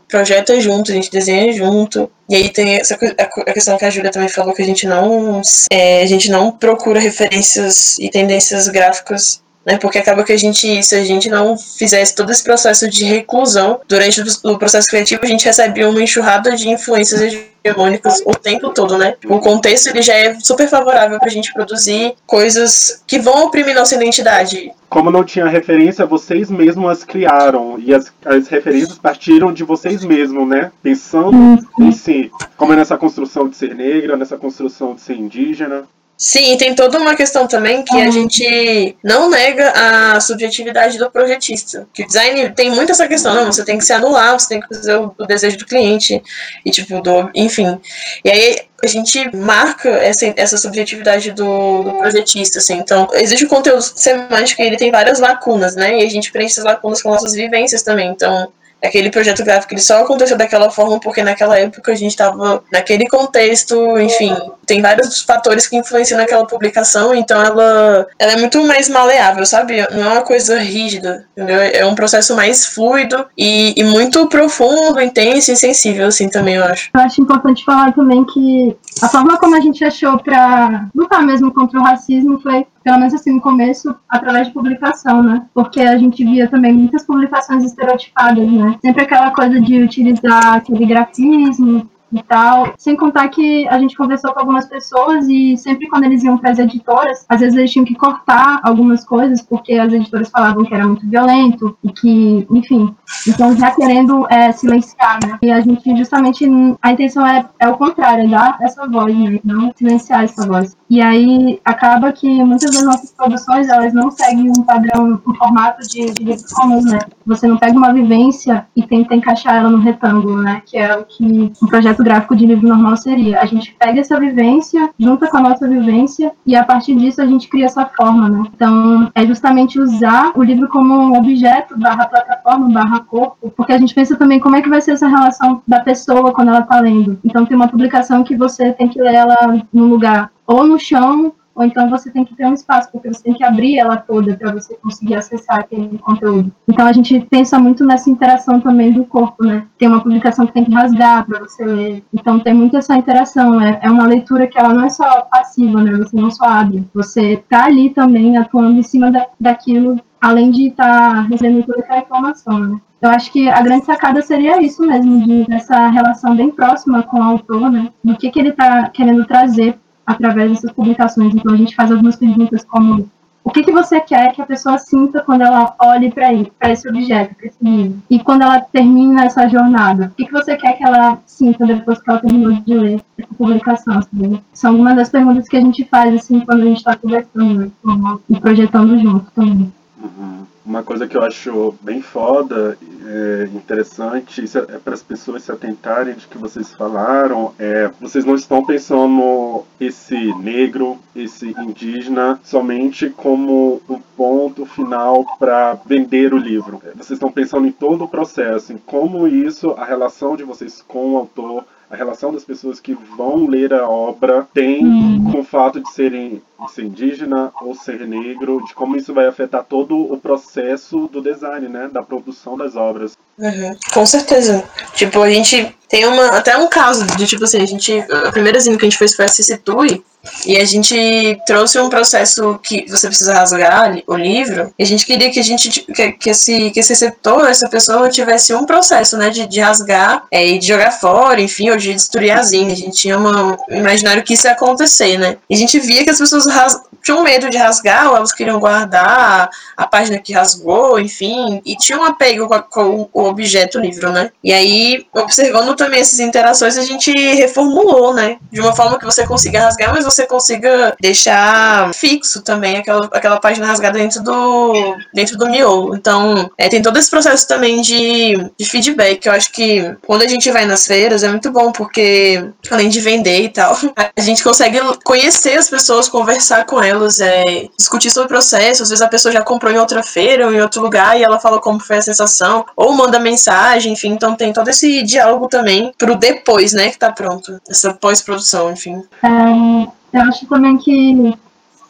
projeta 0.08 0.60
junto, 0.60 0.90
a 0.90 0.94
gente 0.94 1.10
desenha 1.10 1.52
junto. 1.52 2.10
E 2.28 2.34
aí 2.34 2.48
tem 2.48 2.76
essa 2.76 2.98
a 3.46 3.52
questão 3.52 3.78
que 3.78 3.84
a 3.84 3.90
Júlia 3.90 4.10
também 4.10 4.28
falou 4.28 4.52
que 4.52 4.62
a 4.62 4.66
gente 4.66 4.86
não 4.86 5.40
é, 5.70 6.02
a 6.02 6.06
gente 6.06 6.30
não 6.30 6.50
procura 6.50 6.98
referências 6.98 7.98
e 7.98 8.10
tendências 8.10 8.68
gráficas 8.68 9.45
né? 9.66 9.76
Porque 9.78 9.98
acaba 9.98 10.22
que 10.22 10.32
a 10.32 10.36
gente, 10.36 10.80
se 10.82 10.94
a 10.94 11.04
gente 11.04 11.28
não 11.28 11.58
fizesse 11.58 12.14
todo 12.14 12.30
esse 12.30 12.44
processo 12.44 12.88
de 12.88 13.04
reclusão 13.04 13.80
durante 13.88 14.22
o 14.44 14.56
processo 14.56 14.86
criativo, 14.86 15.20
a 15.24 15.26
gente 15.26 15.44
recebe 15.44 15.84
uma 15.84 16.00
enxurrada 16.00 16.54
de 16.54 16.68
influências 16.68 17.20
hegemônicas 17.64 18.22
o 18.24 18.32
tempo 18.32 18.70
todo, 18.70 18.96
né? 18.96 19.14
O 19.26 19.40
contexto 19.40 19.88
ele 19.88 20.00
já 20.00 20.14
é 20.14 20.38
super 20.38 20.68
favorável 20.68 21.18
para 21.18 21.26
a 21.26 21.32
gente 21.32 21.52
produzir 21.52 22.14
coisas 22.24 23.02
que 23.08 23.18
vão 23.18 23.46
oprimir 23.46 23.74
nossa 23.74 23.96
identidade. 23.96 24.70
Como 24.88 25.10
não 25.10 25.24
tinha 25.24 25.48
referência, 25.48 26.06
vocês 26.06 26.48
mesmos 26.48 26.88
as 26.88 27.02
criaram 27.02 27.76
e 27.78 27.92
as, 27.92 28.12
as 28.24 28.46
referências 28.46 28.96
partiram 28.96 29.52
de 29.52 29.64
vocês 29.64 30.04
mesmos, 30.04 30.46
né? 30.46 30.70
Pensando 30.80 31.36
uhum. 31.36 31.58
em 31.80 31.90
si, 31.90 32.30
como 32.56 32.72
é 32.72 32.76
nessa 32.76 32.96
construção 32.96 33.48
de 33.48 33.56
ser 33.56 33.74
negra, 33.74 34.16
nessa 34.16 34.36
construção 34.36 34.94
de 34.94 35.00
ser 35.00 35.14
indígena. 35.14 35.84
Sim, 36.18 36.56
tem 36.56 36.74
toda 36.74 36.98
uma 36.98 37.14
questão 37.14 37.46
também 37.46 37.84
que 37.84 38.00
a 38.00 38.10
gente 38.10 38.96
não 39.04 39.28
nega 39.28 39.70
a 39.70 40.18
subjetividade 40.18 40.96
do 40.96 41.10
projetista. 41.10 41.86
Que 41.92 42.04
o 42.04 42.06
design 42.06 42.50
tem 42.54 42.70
muito 42.70 42.92
essa 42.92 43.06
questão, 43.06 43.34
não, 43.34 43.52
você 43.52 43.62
tem 43.62 43.76
que 43.76 43.84
se 43.84 43.92
anular, 43.92 44.32
você 44.32 44.48
tem 44.48 44.60
que 44.60 44.74
fazer 44.74 44.96
o, 44.96 45.14
o 45.18 45.26
desejo 45.26 45.58
do 45.58 45.66
cliente, 45.66 46.22
e 46.64 46.70
tipo, 46.70 47.02
do, 47.02 47.30
enfim. 47.34 47.78
E 48.24 48.30
aí 48.30 48.56
a 48.82 48.86
gente 48.86 49.36
marca 49.36 49.90
essa, 49.90 50.32
essa 50.36 50.56
subjetividade 50.56 51.32
do, 51.32 51.82
do 51.82 51.92
projetista, 51.98 52.60
assim. 52.60 52.78
Então, 52.78 53.08
existe 53.12 53.44
o 53.44 53.48
conteúdo 53.48 53.82
semântico 53.82 54.62
e 54.62 54.66
ele 54.66 54.76
tem 54.76 54.90
várias 54.90 55.20
lacunas, 55.20 55.76
né? 55.76 55.98
E 55.98 56.06
a 56.06 56.08
gente 56.08 56.32
preenche 56.32 56.54
essas 56.54 56.64
lacunas 56.64 57.02
com 57.02 57.10
nossas 57.10 57.34
vivências 57.34 57.82
também. 57.82 58.08
Então, 58.08 58.50
aquele 58.82 59.10
projeto 59.10 59.44
gráfico 59.44 59.74
ele 59.74 59.80
só 59.80 60.02
aconteceu 60.02 60.36
daquela 60.36 60.70
forma 60.70 61.00
porque 61.00 61.22
naquela 61.22 61.58
época 61.58 61.92
a 61.92 61.94
gente 61.94 62.10
estava 62.10 62.62
naquele 62.70 63.06
contexto, 63.08 63.98
enfim, 63.98 64.36
tem 64.66 64.82
vários 64.82 65.22
fatores 65.22 65.66
que 65.66 65.76
influenciam 65.76 66.18
naquela 66.18 66.46
publicação, 66.46 67.14
então 67.14 67.40
ela, 67.40 68.06
ela 68.18 68.32
é 68.32 68.36
muito 68.36 68.62
mais 68.66 68.88
maleável, 68.88 69.46
sabe? 69.46 69.86
Não 69.92 70.02
é 70.02 70.08
uma 70.14 70.22
coisa 70.22 70.58
rígida, 70.58 71.26
entendeu? 71.36 71.60
É 71.60 71.86
um 71.86 71.94
processo 71.94 72.34
mais 72.34 72.66
fluido 72.66 73.26
e, 73.36 73.74
e 73.76 73.84
muito 73.84 74.26
profundo, 74.26 75.00
intenso 75.00 75.52
e 75.52 75.56
sensível, 75.56 76.08
assim, 76.08 76.28
também, 76.28 76.56
eu 76.56 76.64
acho. 76.64 76.90
Eu 76.94 77.00
acho 77.00 77.22
importante 77.22 77.64
falar 77.64 77.92
também 77.92 78.24
que 78.24 78.76
a 79.02 79.08
forma 79.08 79.38
como 79.38 79.56
a 79.56 79.60
gente 79.60 79.84
achou 79.84 80.18
para 80.18 80.88
lutar 80.94 81.22
mesmo 81.22 81.52
contra 81.52 81.78
o 81.78 81.82
racismo 81.82 82.40
foi 82.40 82.66
pelo 82.82 82.98
menos 82.98 83.14
assim 83.14 83.32
no 83.32 83.40
começo, 83.40 83.92
através 84.08 84.46
de 84.46 84.52
publicação, 84.52 85.20
né? 85.20 85.44
Porque 85.52 85.80
a 85.80 85.98
gente 85.98 86.24
via 86.24 86.48
também 86.48 86.72
muitas 86.72 87.02
publicações 87.04 87.64
estereotipadas, 87.64 88.48
né? 88.48 88.76
Sempre 88.80 89.02
aquela 89.02 89.32
coisa 89.32 89.60
de 89.60 89.82
utilizar 89.82 90.54
aquele 90.54 90.86
grafismo 90.86 91.90
e 92.12 92.22
tal. 92.22 92.72
Sem 92.76 92.96
contar 92.96 93.28
que 93.28 93.66
a 93.68 93.78
gente 93.78 93.96
conversou 93.96 94.32
com 94.32 94.40
algumas 94.40 94.66
pessoas 94.66 95.26
e 95.28 95.56
sempre 95.56 95.88
quando 95.88 96.04
eles 96.04 96.22
iam 96.22 96.38
para 96.38 96.50
as 96.50 96.58
editoras, 96.58 97.24
às 97.28 97.40
vezes 97.40 97.56
eles 97.56 97.70
tinham 97.70 97.84
que 97.84 97.94
cortar 97.94 98.60
algumas 98.62 99.04
coisas 99.04 99.42
porque 99.42 99.74
as 99.74 99.92
editoras 99.92 100.30
falavam 100.30 100.64
que 100.64 100.74
era 100.74 100.86
muito 100.86 101.08
violento 101.08 101.76
e 101.82 101.92
que, 101.92 102.46
enfim, 102.50 102.94
então 103.26 103.56
já 103.56 103.70
querendo 103.70 104.26
é, 104.30 104.52
silenciar, 104.52 105.18
né? 105.24 105.38
E 105.42 105.50
a 105.50 105.60
gente 105.60 105.96
justamente 105.96 106.46
a 106.82 106.92
intenção 106.92 107.26
é, 107.26 107.44
é 107.58 107.68
o 107.68 107.76
contrário, 107.76 108.24
é 108.24 108.28
dar 108.28 108.58
essa 108.60 108.86
voz, 108.86 109.14
né? 109.16 109.40
Não 109.44 109.72
silenciar 109.74 110.24
essa 110.24 110.46
voz. 110.46 110.76
E 110.88 111.00
aí 111.00 111.60
acaba 111.64 112.12
que 112.12 112.42
muitas 112.44 112.70
das 112.70 112.84
nossas 112.84 113.12
produções 113.12 113.68
elas 113.68 113.92
não 113.92 114.10
seguem 114.10 114.50
um 114.50 114.62
padrão, 114.62 115.20
um 115.26 115.34
formato 115.34 115.82
de, 115.88 116.12
de 116.12 116.24
livros 116.24 116.52
comuns, 116.52 116.84
né? 116.84 116.98
Você 117.26 117.46
não 117.46 117.56
pega 117.56 117.76
uma 117.76 117.92
vivência 117.92 118.66
e 118.76 118.82
tenta 118.82 119.14
encaixar 119.14 119.56
ela 119.56 119.70
no 119.70 119.78
retângulo, 119.78 120.42
né? 120.42 120.62
Que 120.64 120.78
é 120.78 120.96
o 120.96 121.04
que 121.04 121.52
um 121.62 121.66
projeto 121.66 121.95
gráfico 122.02 122.36
de 122.36 122.46
livro 122.46 122.68
normal 122.68 122.96
seria. 122.96 123.40
A 123.40 123.46
gente 123.46 123.74
pega 123.78 124.00
essa 124.00 124.18
vivência, 124.18 124.90
junta 124.98 125.28
com 125.28 125.36
a 125.36 125.40
nossa 125.40 125.68
vivência 125.68 126.32
e 126.46 126.54
a 126.54 126.64
partir 126.64 126.94
disso 126.94 127.20
a 127.20 127.26
gente 127.26 127.48
cria 127.48 127.66
essa 127.66 127.84
forma, 127.86 128.28
né? 128.28 128.44
Então 128.54 129.10
é 129.14 129.26
justamente 129.26 129.80
usar 129.80 130.32
o 130.34 130.42
livro 130.42 130.68
como 130.68 130.94
um 130.94 131.16
objeto 131.16 131.78
barra 131.78 132.06
plataforma, 132.06 132.68
barra 132.68 133.00
corpo, 133.00 133.52
porque 133.56 133.72
a 133.72 133.78
gente 133.78 133.94
pensa 133.94 134.16
também 134.16 134.40
como 134.40 134.56
é 134.56 134.62
que 134.62 134.68
vai 134.68 134.80
ser 134.80 134.92
essa 134.92 135.08
relação 135.08 135.62
da 135.66 135.80
pessoa 135.80 136.32
quando 136.32 136.48
ela 136.48 136.60
está 136.60 136.80
lendo. 136.80 137.18
Então 137.24 137.44
tem 137.44 137.56
uma 137.56 137.68
publicação 137.68 138.24
que 138.24 138.36
você 138.36 138.72
tem 138.72 138.88
que 138.88 139.00
ler 139.00 139.14
ela 139.14 139.62
num 139.72 139.86
lugar 139.88 140.30
ou 140.46 140.64
no 140.64 140.78
chão, 140.78 141.32
ou 141.56 141.64
então 141.64 141.88
você 141.88 142.10
tem 142.10 142.22
que 142.22 142.36
ter 142.36 142.46
um 142.46 142.52
espaço, 142.52 142.92
porque 142.92 143.08
você 143.08 143.22
tem 143.22 143.32
que 143.32 143.42
abrir 143.42 143.78
ela 143.78 143.96
toda 143.96 144.36
para 144.36 144.52
você 144.52 144.76
conseguir 144.76 145.14
acessar 145.14 145.60
aquele 145.60 145.96
conteúdo. 145.96 146.52
Então 146.68 146.86
a 146.86 146.92
gente 146.92 147.18
pensa 147.30 147.58
muito 147.58 147.82
nessa 147.82 148.10
interação 148.10 148.60
também 148.60 148.92
do 148.92 149.06
corpo, 149.06 149.42
né? 149.42 149.66
Tem 149.78 149.88
uma 149.88 150.02
publicação 150.02 150.46
que 150.46 150.52
tem 150.52 150.66
que 150.66 150.74
rasgar 150.74 151.24
para 151.26 151.40
você 151.40 151.64
ler. 151.64 152.04
Então 152.12 152.38
tem 152.38 152.52
muito 152.52 152.76
essa 152.76 152.94
interação. 152.94 153.58
É, 153.58 153.80
é 153.82 153.90
uma 153.90 154.06
leitura 154.06 154.46
que 154.46 154.58
ela 154.58 154.74
não 154.74 154.84
é 154.84 154.90
só 154.90 155.22
passiva, 155.22 155.82
né? 155.82 155.96
Você 155.96 156.14
não 156.14 156.30
só 156.30 156.44
abre. 156.44 156.86
Você 156.92 157.42
tá 157.48 157.64
ali 157.64 157.88
também 157.88 158.36
atuando 158.36 158.78
em 158.78 158.82
cima 158.82 159.10
da, 159.10 159.26
daquilo, 159.40 159.98
além 160.20 160.50
de 160.50 160.68
estar 160.68 161.14
tá 161.14 161.20
recebendo 161.22 161.64
toda 161.64 161.80
aquela 161.80 162.00
informação, 162.00 162.58
né? 162.58 162.80
Eu 163.00 163.10
acho 163.10 163.32
que 163.32 163.48
a 163.48 163.62
grande 163.62 163.84
sacada 163.86 164.20
seria 164.20 164.60
isso 164.62 164.82
mesmo, 164.82 165.22
de 165.24 165.46
essa 165.52 165.88
relação 165.88 166.34
bem 166.34 166.50
próxima 166.50 167.02
com 167.02 167.18
o 167.18 167.22
autor, 167.22 167.70
né? 167.70 167.90
Do 168.02 168.16
que, 168.16 168.30
que 168.30 168.40
ele 168.40 168.48
está 168.50 168.88
querendo 168.88 169.24
trazer 169.26 169.78
através 170.06 170.50
dessas 170.52 170.72
publicações. 170.72 171.34
Então 171.34 171.52
a 171.52 171.56
gente 171.56 171.74
faz 171.74 171.90
algumas 171.90 172.16
perguntas 172.16 172.64
como 172.64 173.08
o 173.46 173.50
que, 173.50 173.62
que 173.62 173.70
você 173.70 174.00
quer 174.00 174.32
que 174.32 174.42
a 174.42 174.46
pessoa 174.46 174.76
sinta 174.76 175.22
quando 175.22 175.42
ela 175.42 175.72
olhe 175.80 176.10
para 176.10 176.32
esse 176.72 176.88
objeto, 176.88 177.32
para 177.36 177.46
esse 177.46 177.56
livro? 177.62 178.02
E 178.10 178.18
quando 178.18 178.42
ela 178.42 178.60
termina 178.60 179.24
essa 179.24 179.48
jornada, 179.48 180.06
o 180.06 180.16
que, 180.16 180.26
que 180.26 180.32
você 180.32 180.56
quer 180.56 180.72
que 180.72 180.82
ela 180.82 181.18
sinta 181.24 181.64
depois 181.64 182.02
que 182.02 182.10
ela 182.10 182.18
terminou 182.18 182.52
de 182.52 182.74
ler 182.74 183.00
essa 183.16 183.34
publicação? 183.38 184.02
Sabe? 184.02 184.42
São 184.52 184.72
algumas 184.72 184.96
das 184.96 185.10
perguntas 185.10 185.48
que 185.48 185.56
a 185.56 185.60
gente 185.60 185.84
faz 185.84 186.12
assim 186.12 186.40
quando 186.40 186.62
a 186.62 186.64
gente 186.64 186.78
está 186.78 186.96
conversando 186.96 187.72
né, 187.84 188.18
e 188.28 188.40
projetando 188.40 188.98
junto 188.98 189.30
também. 189.30 189.72
Uhum. 190.02 190.46
Uma 190.66 190.82
coisa 190.82 191.06
que 191.06 191.16
eu 191.16 191.22
acho 191.22 191.74
bem 191.80 192.02
foda, 192.02 192.76
é, 193.06 193.48
interessante, 193.54 194.44
é 194.56 194.78
para 194.78 194.94
as 194.94 195.02
pessoas 195.02 195.44
se 195.44 195.52
atentarem 195.52 196.14
de 196.14 196.26
que 196.26 196.36
vocês 196.36 196.72
falaram, 196.74 197.54
é 197.56 197.88
vocês 198.00 198.24
não 198.24 198.34
estão 198.34 198.64
pensando 198.64 199.62
esse 199.78 200.34
negro, 200.34 200.98
esse 201.14 201.54
indígena, 201.60 202.40
somente 202.42 203.08
como 203.10 203.80
um 203.88 204.00
ponto 204.16 204.66
final 204.66 205.24
para 205.38 205.74
vender 205.86 206.34
o 206.34 206.38
livro. 206.38 206.82
Vocês 206.96 207.12
estão 207.12 207.30
pensando 207.30 207.68
em 207.68 207.72
todo 207.72 208.02
o 208.02 208.08
processo, 208.08 208.72
em 208.72 208.78
como 208.78 209.28
isso, 209.28 209.70
a 209.78 209.84
relação 209.84 210.36
de 210.36 210.42
vocês 210.42 210.84
com 210.88 211.12
o 211.12 211.16
autor, 211.16 211.64
a 211.88 211.94
relação 211.94 212.32
das 212.32 212.44
pessoas 212.44 212.80
que 212.80 212.94
vão 213.16 213.46
ler 213.46 213.72
a 213.72 213.88
obra 213.88 214.46
tem 214.52 214.84
hum. 214.84 215.30
com 215.30 215.40
o 215.40 215.44
fato 215.44 215.80
de 215.80 215.88
serem 215.92 216.42
ser 216.68 216.84
indígena 216.84 217.52
ou 217.60 217.74
ser 217.74 218.06
negro, 218.06 218.64
de 218.66 218.74
como 218.74 218.96
isso 218.96 219.12
vai 219.12 219.26
afetar 219.26 219.64
todo 219.64 219.96
o 220.12 220.18
processo 220.18 221.08
do 221.08 221.20
design, 221.20 221.68
né, 221.68 221.88
da 221.92 222.02
produção 222.02 222.56
das 222.56 222.76
obras. 222.76 223.16
Uhum, 223.38 223.76
com 223.92 224.06
certeza. 224.06 224.64
Tipo, 224.94 225.22
a 225.22 225.30
gente 225.30 225.76
tem 225.88 226.06
uma, 226.06 226.28
até 226.28 226.56
um 226.56 226.68
caso 226.68 227.06
de, 227.16 227.26
tipo 227.26 227.44
assim, 227.44 227.60
a 227.60 227.66
gente, 227.66 228.04
a 228.10 228.32
primeira 228.32 228.58
zine 228.58 228.76
que 228.76 228.84
a 228.84 228.88
gente 228.88 228.98
fez 228.98 229.14
foi 229.14 229.26
a 229.26 229.28
Cicitui, 229.28 230.02
e 230.44 230.56
a 230.56 230.64
gente 230.64 231.38
trouxe 231.46 231.78
um 231.78 231.88
processo 231.88 232.58
que 232.62 232.84
você 232.90 233.06
precisa 233.06 233.32
rasgar 233.32 233.96
o 234.06 234.16
livro, 234.16 234.72
e 234.78 234.82
a 234.82 234.86
gente 234.86 235.06
queria 235.06 235.30
que 235.30 235.38
a 235.38 235.42
gente, 235.42 235.82
que, 235.82 236.12
que 236.12 236.30
esse, 236.30 236.70
que 236.70 236.80
esse 236.80 236.92
receptor, 236.92 237.46
essa 237.46 237.68
pessoa, 237.68 238.08
tivesse 238.08 238.54
um 238.54 238.64
processo, 238.64 239.16
né, 239.16 239.30
de, 239.30 239.46
de 239.46 239.60
rasgar 239.60 240.24
é, 240.30 240.44
e 240.44 240.58
de 240.58 240.66
jogar 240.66 240.90
fora, 240.90 241.40
enfim, 241.40 241.70
ou 241.70 241.76
de 241.76 241.92
destruir 241.92 242.32
a 242.32 242.42
zine. 242.42 242.72
A 242.72 242.76
gente 242.76 242.96
tinha 242.96 243.18
um 243.18 243.56
imaginário 243.70 244.22
que 244.22 244.34
isso 244.34 244.46
ia 244.46 244.52
acontecer, 244.52 245.18
né. 245.18 245.36
E 245.48 245.54
a 245.54 245.58
gente 245.58 245.78
via 245.78 246.02
que 246.02 246.10
as 246.10 246.18
pessoas 246.18 246.45
ras, 246.52 246.80
tinham 247.06 247.22
medo 247.22 247.48
de 247.48 247.56
rasgar, 247.56 248.10
ou 248.10 248.16
elas 248.16 248.32
queriam 248.32 248.58
guardar 248.58 249.48
a 249.76 249.86
página 249.86 250.18
que 250.18 250.32
rasgou, 250.32 250.98
enfim, 250.98 251.62
e 251.64 251.76
tinha 251.76 251.98
um 251.98 252.04
apego 252.04 252.48
com, 252.68 253.08
o 253.12 253.22
objeto 253.24 253.78
livro, 253.78 254.10
né. 254.10 254.30
E 254.42 254.52
aí, 254.52 255.06
observando 255.14 255.76
também 255.76 256.00
essas 256.00 256.18
interações, 256.18 256.76
a 256.76 256.82
gente 256.82 257.12
reformulou, 257.12 258.12
né, 258.12 258.38
de 258.50 258.60
uma 258.60 258.74
forma 258.74 258.98
que 258.98 259.04
você 259.04 259.24
consiga 259.24 259.60
rasgar, 259.60 259.92
mas 259.94 260.04
você 260.04 260.26
consiga 260.26 260.96
deixar 261.00 261.94
fixo 261.94 262.42
também 262.42 262.78
aquela, 262.78 263.08
aquela 263.12 263.38
página 263.38 263.66
rasgada 263.66 263.98
dentro 263.98 264.22
do, 264.22 264.96
dentro 265.14 265.38
do 265.38 265.48
miolo. 265.48 265.94
Então, 265.94 266.50
é, 266.58 266.68
tem 266.68 266.82
todo 266.82 266.98
esse 266.98 267.10
processo 267.10 267.46
também 267.46 267.80
de, 267.82 268.50
de 268.58 268.64
feedback. 268.64 269.24
Eu 269.26 269.32
acho 269.32 269.52
que 269.52 269.94
quando 270.04 270.22
a 270.22 270.28
gente 270.28 270.50
vai 270.50 270.64
nas 270.64 270.86
feiras 270.86 271.22
é 271.22 271.28
muito 271.28 271.52
bom, 271.52 271.70
porque 271.70 272.44
além 272.70 272.88
de 272.88 273.00
vender 273.00 273.42
e 273.42 273.48
tal, 273.48 273.78
a 274.16 274.20
gente 274.20 274.42
consegue 274.42 274.80
conhecer 275.04 275.56
as 275.56 275.70
pessoas, 275.70 276.08
conversar 276.08 276.35
com 276.66 276.82
elas, 276.82 277.20
é, 277.20 277.68
discutir 277.76 278.10
sobre 278.10 278.26
o 278.26 278.28
processo. 278.28 278.82
Às 278.82 278.90
vezes 278.90 279.02
a 279.02 279.08
pessoa 279.08 279.32
já 279.32 279.42
comprou 279.42 279.72
em 279.72 279.78
outra 279.78 280.02
feira 280.02 280.46
ou 280.46 280.52
em 280.52 280.60
outro 280.60 280.82
lugar 280.82 281.18
e 281.18 281.22
ela 281.22 281.38
fala 281.38 281.60
como 281.60 281.80
foi 281.80 281.98
a 281.98 282.02
sensação, 282.02 282.64
ou 282.76 282.92
manda 282.92 283.18
mensagem, 283.18 283.92
enfim. 283.92 284.12
Então 284.12 284.34
tem 284.34 284.52
todo 284.52 284.68
esse 284.68 285.02
diálogo 285.02 285.48
também 285.48 285.92
pro 285.96 286.16
depois, 286.16 286.72
né, 286.72 286.90
que 286.90 286.98
tá 286.98 287.12
pronto. 287.12 287.60
Essa 287.68 287.94
pós-produção, 287.94 288.72
enfim. 288.72 289.02
É, 289.22 290.18
eu 290.18 290.22
acho 290.22 290.46
também 290.46 290.76
que, 290.78 291.36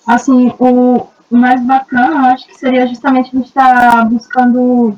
assim, 0.06 0.52
o, 0.58 1.06
mais 1.30 1.62
bacana, 1.62 2.28
eu 2.28 2.34
acho 2.34 2.46
que 2.46 2.58
seria 2.58 2.86
justamente 2.86 3.30
a 3.32 3.38
gente 3.38 3.48
estar 3.48 3.90
tá 3.90 4.04
buscando, 4.04 4.96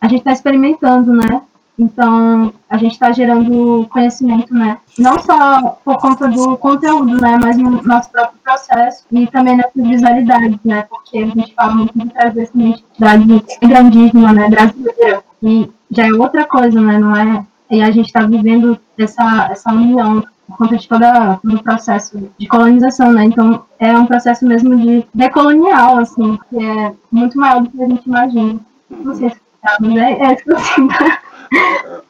a 0.00 0.08
gente 0.08 0.20
está 0.20 0.32
experimentando, 0.32 1.12
né? 1.12 1.42
Então, 1.78 2.52
a 2.68 2.76
gente 2.76 2.92
está 2.92 3.12
gerando 3.12 3.86
conhecimento, 3.88 4.52
né? 4.52 4.78
Não 4.98 5.16
só 5.20 5.78
por 5.84 5.96
conta 5.98 6.28
do 6.28 6.56
conteúdo, 6.56 7.20
né? 7.20 7.38
Mas 7.40 7.56
no 7.56 7.82
nosso 7.82 8.10
próprio 8.10 8.38
processo 8.42 9.04
e 9.12 9.26
também 9.28 9.56
nessas 9.56 9.86
visualidades, 9.86 10.58
né? 10.64 10.82
Porque 10.90 11.18
a 11.18 11.26
gente 11.26 11.54
fala 11.54 11.74
muito 11.74 11.96
de 11.96 12.10
trazer 12.10 12.42
essa 12.42 12.58
identidade 12.58 13.44
grandíssima, 13.62 14.32
né? 14.32 14.48
Brasileira. 14.48 15.22
E 15.42 15.70
já 15.90 16.06
é 16.06 16.12
outra 16.12 16.44
coisa, 16.44 16.80
né? 16.80 16.98
Não 16.98 17.14
é... 17.14 17.46
E 17.70 17.82
a 17.82 17.90
gente 17.92 18.06
está 18.06 18.22
vivendo 18.22 18.78
essa, 18.98 19.48
essa 19.50 19.70
união 19.70 20.24
por 20.48 20.56
conta 20.56 20.76
de 20.78 20.88
toda, 20.88 21.38
todo 21.42 21.56
o 21.56 21.62
processo 21.62 22.30
de 22.38 22.46
colonização, 22.48 23.12
né? 23.12 23.24
Então, 23.24 23.62
é 23.78 23.96
um 23.96 24.06
processo 24.06 24.46
mesmo 24.46 24.74
de 24.76 25.06
decolonial, 25.14 25.98
assim, 25.98 26.38
que 26.48 26.64
é 26.64 26.92
muito 27.12 27.38
maior 27.38 27.62
do 27.62 27.70
que 27.70 27.82
a 27.82 27.86
gente 27.86 28.06
imagina. 28.06 28.58
Não 28.90 29.14
sei 29.14 29.30
se 29.30 29.36
mas 29.80 29.96
é, 29.96 30.12
é 30.12 30.34
isso 30.34 30.54
assim, 30.54 30.88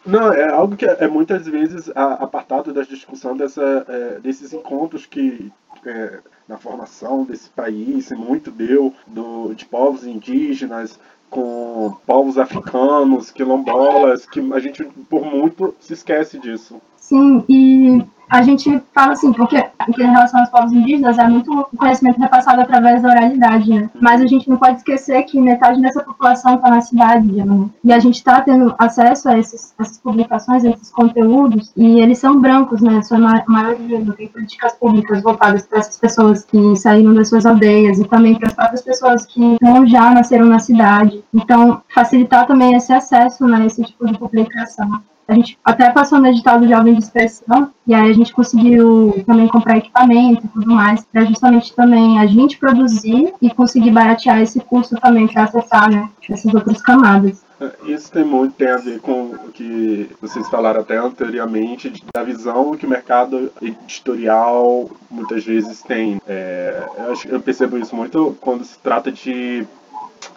Não, 0.04 0.32
é 0.32 0.48
algo 0.48 0.76
que 0.76 0.86
é, 0.86 1.06
muitas 1.06 1.46
vezes 1.46 1.90
apartado 1.94 2.72
da 2.72 2.82
discussão 2.82 3.36
dessa, 3.36 3.84
é, 3.88 4.20
desses 4.20 4.52
encontros 4.52 5.06
que 5.06 5.52
é, 5.84 6.18
na 6.48 6.56
formação 6.56 7.24
desse 7.24 7.48
país 7.50 8.10
muito 8.10 8.50
deu 8.50 8.92
do, 9.06 9.54
de 9.54 9.64
povos 9.64 10.04
indígenas 10.04 10.98
com 11.30 11.94
povos 12.06 12.38
africanos, 12.38 13.30
quilombolas, 13.30 14.24
que 14.24 14.40
a 14.52 14.58
gente 14.58 14.84
por 15.10 15.24
muito 15.24 15.74
se 15.78 15.92
esquece 15.92 16.38
disso. 16.38 16.80
Sim, 16.96 17.44
e 17.48 18.02
a 18.28 18.42
gente 18.42 18.82
fala 18.94 19.12
assim, 19.12 19.32
porque 19.32 19.56
em 19.56 20.10
relação 20.10 20.40
aos 20.40 20.50
povos 20.50 20.72
indígenas 20.72 21.18
é 21.18 21.26
muito 21.26 21.68
conhecimento 21.76 22.20
repassado 22.20 22.60
através 22.60 23.02
da 23.02 23.10
oralidade, 23.10 23.70
né? 23.70 23.90
Mas 24.00 24.20
a 24.20 24.26
gente 24.26 24.48
não 24.48 24.56
pode 24.56 24.78
esquecer 24.78 25.22
que 25.22 25.40
metade 25.40 25.80
dessa 25.80 26.02
população 26.02 26.56
está 26.56 26.70
na 26.70 26.80
cidade, 26.80 27.26
né? 27.26 27.68
E 27.82 27.92
a 27.92 27.98
gente 27.98 28.16
está 28.16 28.40
tendo 28.40 28.74
acesso 28.78 29.28
a 29.28 29.38
esses, 29.38 29.74
essas 29.78 29.98
publicações, 29.98 30.64
a 30.64 30.70
esses 30.70 30.90
conteúdos, 30.90 31.72
e 31.76 32.00
eles 32.00 32.18
são 32.18 32.40
brancos, 32.40 32.80
né? 32.80 33.02
Sua 33.02 33.18
maioria 33.18 34.00
não 34.00 34.12
tem 34.12 34.28
políticas 34.28 34.72
públicas 34.74 35.22
voltadas 35.22 35.66
para 35.66 35.78
essas 35.78 35.96
pessoas 35.96 36.44
que 36.44 36.76
saíram 36.76 37.14
das 37.14 37.28
suas 37.28 37.46
aldeias 37.46 37.98
e 37.98 38.04
também 38.04 38.34
para 38.34 38.48
as 38.48 38.54
próprias 38.54 38.82
pessoas 38.82 39.24
que 39.26 39.56
não 39.60 39.86
já 39.86 40.10
nasceram 40.10 40.46
na 40.46 40.58
cidade. 40.58 41.24
Então, 41.32 41.80
facilitar 41.94 42.46
também 42.46 42.74
esse 42.74 42.92
acesso, 42.92 43.46
né? 43.46 43.64
Esse 43.66 43.82
tipo 43.82 44.06
de 44.06 44.18
publicação. 44.18 45.00
A 45.28 45.34
gente 45.34 45.58
até 45.62 45.90
passou 45.90 46.18
no 46.18 46.26
edital 46.26 46.58
do 46.58 46.66
Jovem 46.66 46.94
de 46.94 47.00
Expressão, 47.00 47.70
e 47.86 47.94
aí 47.94 48.10
a 48.10 48.14
gente 48.14 48.32
conseguiu 48.32 49.22
também 49.26 49.46
comprar 49.46 49.76
equipamento 49.76 50.46
e 50.46 50.48
tudo 50.48 50.74
mais, 50.74 51.04
para 51.04 51.26
justamente 51.26 51.76
também 51.76 52.18
a 52.18 52.26
gente 52.26 52.56
produzir 52.56 53.34
e 53.42 53.50
conseguir 53.50 53.90
baratear 53.90 54.40
esse 54.40 54.58
curso 54.58 54.96
também 54.96 55.28
para 55.28 55.44
acessar 55.44 55.90
né, 55.90 56.08
essas 56.30 56.54
outras 56.54 56.80
camadas. 56.80 57.44
Isso 57.84 58.10
tem 58.10 58.24
muito 58.24 58.54
tem 58.54 58.68
a 58.68 58.76
ver 58.76 59.00
com 59.00 59.32
o 59.32 59.52
que 59.52 60.08
vocês 60.18 60.48
falaram 60.48 60.80
até 60.80 60.96
anteriormente, 60.96 61.92
da 62.14 62.22
visão 62.22 62.74
que 62.74 62.86
o 62.86 62.88
mercado 62.88 63.52
editorial 63.60 64.88
muitas 65.10 65.44
vezes 65.44 65.82
tem. 65.82 66.22
É, 66.26 66.86
eu, 66.98 67.32
eu 67.32 67.40
percebo 67.40 67.76
isso 67.76 67.94
muito 67.94 68.34
quando 68.40 68.64
se 68.64 68.78
trata 68.78 69.12
de 69.12 69.66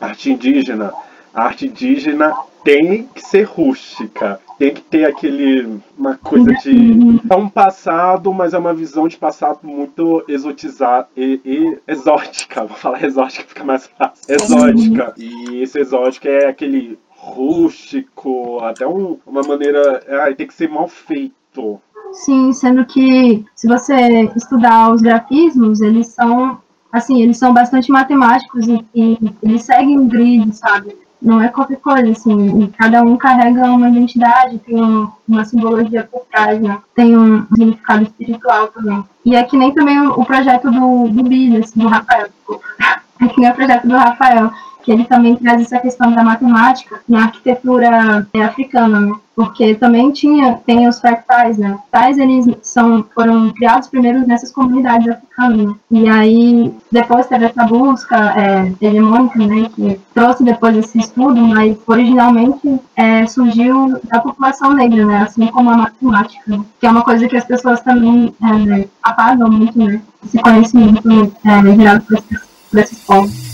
arte 0.01 0.31
indígena. 0.31 0.91
A 1.33 1.43
arte 1.43 1.67
indígena 1.67 2.33
tem 2.63 3.07
que 3.13 3.21
ser 3.21 3.43
rústica. 3.43 4.39
Tem 4.57 4.73
que 4.73 4.81
ter 4.81 5.05
aquele. 5.05 5.79
uma 5.97 6.17
coisa 6.17 6.53
de. 6.53 7.19
É 7.29 7.35
um 7.35 7.49
passado, 7.49 8.33
mas 8.33 8.53
é 8.53 8.57
uma 8.57 8.73
visão 8.73 9.07
de 9.07 9.17
passado 9.17 9.59
muito 9.63 10.23
exotizada 10.27 11.07
e, 11.17 11.41
e 11.43 11.79
exótica. 11.87 12.65
Vou 12.65 12.77
falar 12.77 13.03
exótica 13.03 13.47
fica 13.47 13.63
mais 13.63 13.87
fácil. 13.87 14.33
Exótica. 14.33 15.13
E 15.17 15.61
esse 15.61 15.79
exótico 15.79 16.27
é 16.27 16.47
aquele 16.47 16.99
rústico, 17.09 18.59
até 18.61 18.87
um, 18.87 19.17
uma 19.25 19.41
maneira. 19.41 20.03
Ah, 20.07 20.33
tem 20.33 20.47
que 20.47 20.53
ser 20.53 20.69
mal 20.69 20.87
feito. 20.87 21.81
Sim, 22.13 22.51
sendo 22.53 22.85
que 22.85 23.45
se 23.55 23.67
você 23.67 24.29
estudar 24.35 24.91
os 24.91 25.01
grafismos, 25.01 25.81
eles 25.81 26.07
são 26.07 26.59
assim, 26.91 27.21
eles 27.21 27.37
são 27.37 27.53
bastante 27.53 27.89
matemáticos 27.89 28.67
e, 28.67 28.85
e 28.93 29.17
eles 29.41 29.63
seguem 29.63 29.97
um 29.97 30.07
grid, 30.07 30.53
sabe? 30.53 31.00
Não 31.21 31.41
é 31.41 31.49
qualquer 31.49 31.77
coisa, 31.77 32.09
assim, 32.09 32.67
cada 32.77 33.03
um 33.03 33.15
carrega 33.15 33.71
uma 33.71 33.89
identidade, 33.89 34.57
tem 34.59 34.81
um, 34.81 35.07
uma 35.27 35.45
simbologia 35.45 36.07
por 36.11 36.25
trás, 36.31 36.59
né? 36.59 36.79
Tem 36.95 37.15
um 37.15 37.45
significado 37.47 38.03
espiritual 38.03 38.67
também. 38.69 39.03
E 39.23 39.35
é 39.35 39.43
que 39.43 39.55
nem 39.55 39.73
também 39.73 39.99
o, 39.99 40.25
projeto 40.25 40.71
do, 40.71 41.07
do 41.09 41.23
Billy, 41.23 41.57
assim, 41.57 41.79
do 41.79 41.87
Rafael, 41.87 42.27
é 43.21 43.27
que 43.27 43.39
nem 43.39 43.51
o 43.51 43.53
projeto 43.53 43.87
do 43.87 43.95
Rafael, 43.95 44.51
que 44.83 44.91
ele 44.91 45.05
também 45.05 45.35
traz 45.35 45.61
essa 45.61 45.79
questão 45.79 46.11
da 46.11 46.23
matemática 46.23 46.99
na 47.07 47.23
arquitetura 47.23 48.27
é, 48.33 48.43
africana, 48.43 49.01
né? 49.01 49.13
porque 49.35 49.75
também 49.75 50.11
tinha 50.11 50.59
tem 50.65 50.87
os 50.87 50.99
fractais, 50.99 51.57
né? 51.57 51.77
Fractais 51.89 52.17
eles 52.17 52.45
são 52.61 53.03
foram 53.15 53.51
criados 53.53 53.87
primeiro 53.87 54.27
nessas 54.27 54.51
comunidades 54.51 55.07
africanas, 55.07 55.67
né? 55.67 55.75
e 55.91 56.09
aí 56.09 56.73
depois 56.91 57.25
teve 57.27 57.45
essa 57.45 57.63
busca 57.63 58.17
é, 58.37 58.71
hegemônica, 58.81 59.39
né? 59.39 59.69
Que 59.75 59.99
trouxe 60.13 60.43
depois 60.43 60.75
esse 60.77 60.99
estudo, 60.99 61.41
mas 61.41 61.77
originalmente 61.87 62.79
é, 62.95 63.25
surgiu 63.25 63.99
da 64.03 64.19
população 64.19 64.73
negra, 64.73 65.05
né? 65.05 65.23
Assim 65.23 65.47
como 65.47 65.69
a 65.69 65.77
matemática, 65.77 66.43
né? 66.47 66.61
que 66.79 66.85
é 66.85 66.91
uma 66.91 67.03
coisa 67.03 67.27
que 67.27 67.37
as 67.37 67.45
pessoas 67.45 67.81
também 67.81 68.33
é, 68.43 68.87
apagam 69.01 69.49
muito, 69.49 69.77
né? 69.77 70.01
Esse 70.23 70.37
conhecimento 70.39 71.09
é, 71.45 71.75
gerado 71.75 72.05
por 72.05 72.17
esses, 72.17 72.41
por 72.69 72.79
esses 72.79 72.99
povos. 72.99 73.51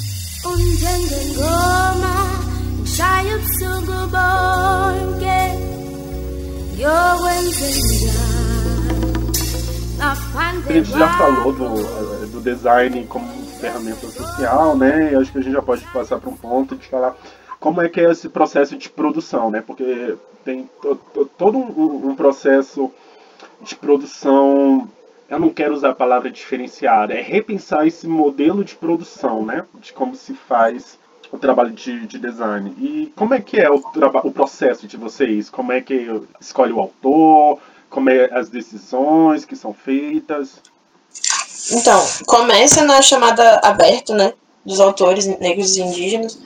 A 10.67 10.73
gente 10.73 10.89
já 10.89 11.17
falou 11.17 11.53
do, 11.53 11.65
eh, 11.65 12.25
do 12.27 12.41
design 12.41 13.05
como 13.05 13.27
ferramenta 13.59 14.07
social, 14.07 14.75
né? 14.75 15.13
E 15.13 15.15
acho 15.15 15.31
que 15.31 15.37
a 15.37 15.41
gente 15.41 15.53
já 15.53 15.61
pode 15.61 15.83
passar 15.85 16.19
para 16.19 16.29
um 16.29 16.35
ponto 16.35 16.75
de 16.75 16.87
falar 16.87 17.15
como 17.59 17.81
é 17.81 17.89
que 17.89 17.99
é 17.99 18.11
esse 18.11 18.29
processo 18.29 18.77
de 18.77 18.89
produção, 18.89 19.51
né? 19.51 19.63
Porque 19.65 20.15
tem 20.43 20.69
todo 21.37 21.57
um, 21.57 22.09
um 22.09 22.15
processo 22.15 22.91
de 23.61 23.75
produção 23.75 24.89
eu 25.29 25.39
não 25.39 25.49
quero 25.49 25.73
usar 25.73 25.89
a 25.89 25.95
palavra 25.95 26.31
diferenciar, 26.31 27.11
é 27.11 27.21
repensar 27.21 27.85
esse 27.85 28.07
modelo 28.07 28.63
de 28.63 28.75
produção, 28.75 29.45
né? 29.45 29.65
De 29.75 29.91
como 29.91 30.15
se 30.15 30.33
faz 30.33 30.97
o 31.31 31.37
trabalho 31.37 31.71
de, 31.71 32.05
de 32.07 32.17
design. 32.17 32.73
E 32.77 33.11
como 33.15 33.33
é 33.33 33.41
que 33.41 33.59
é 33.59 33.69
o, 33.69 33.81
o 34.23 34.31
processo 34.31 34.87
de 34.87 34.97
vocês? 34.97 35.49
Como 35.49 35.71
é 35.71 35.81
que 35.81 36.09
escolhe 36.39 36.71
o 36.71 36.79
autor? 36.79 37.59
Como 37.89 38.09
é 38.09 38.29
as 38.33 38.49
decisões 38.49 39.45
que 39.45 39.55
são 39.55 39.73
feitas? 39.73 40.61
Então, 41.71 42.05
começa 42.25 42.83
na 42.83 43.01
chamada 43.01 43.59
aberta, 43.63 44.13
né? 44.13 44.33
Dos 44.65 44.79
autores 44.81 45.25
negros 45.39 45.77
e 45.77 45.81
indígenas. 45.81 46.37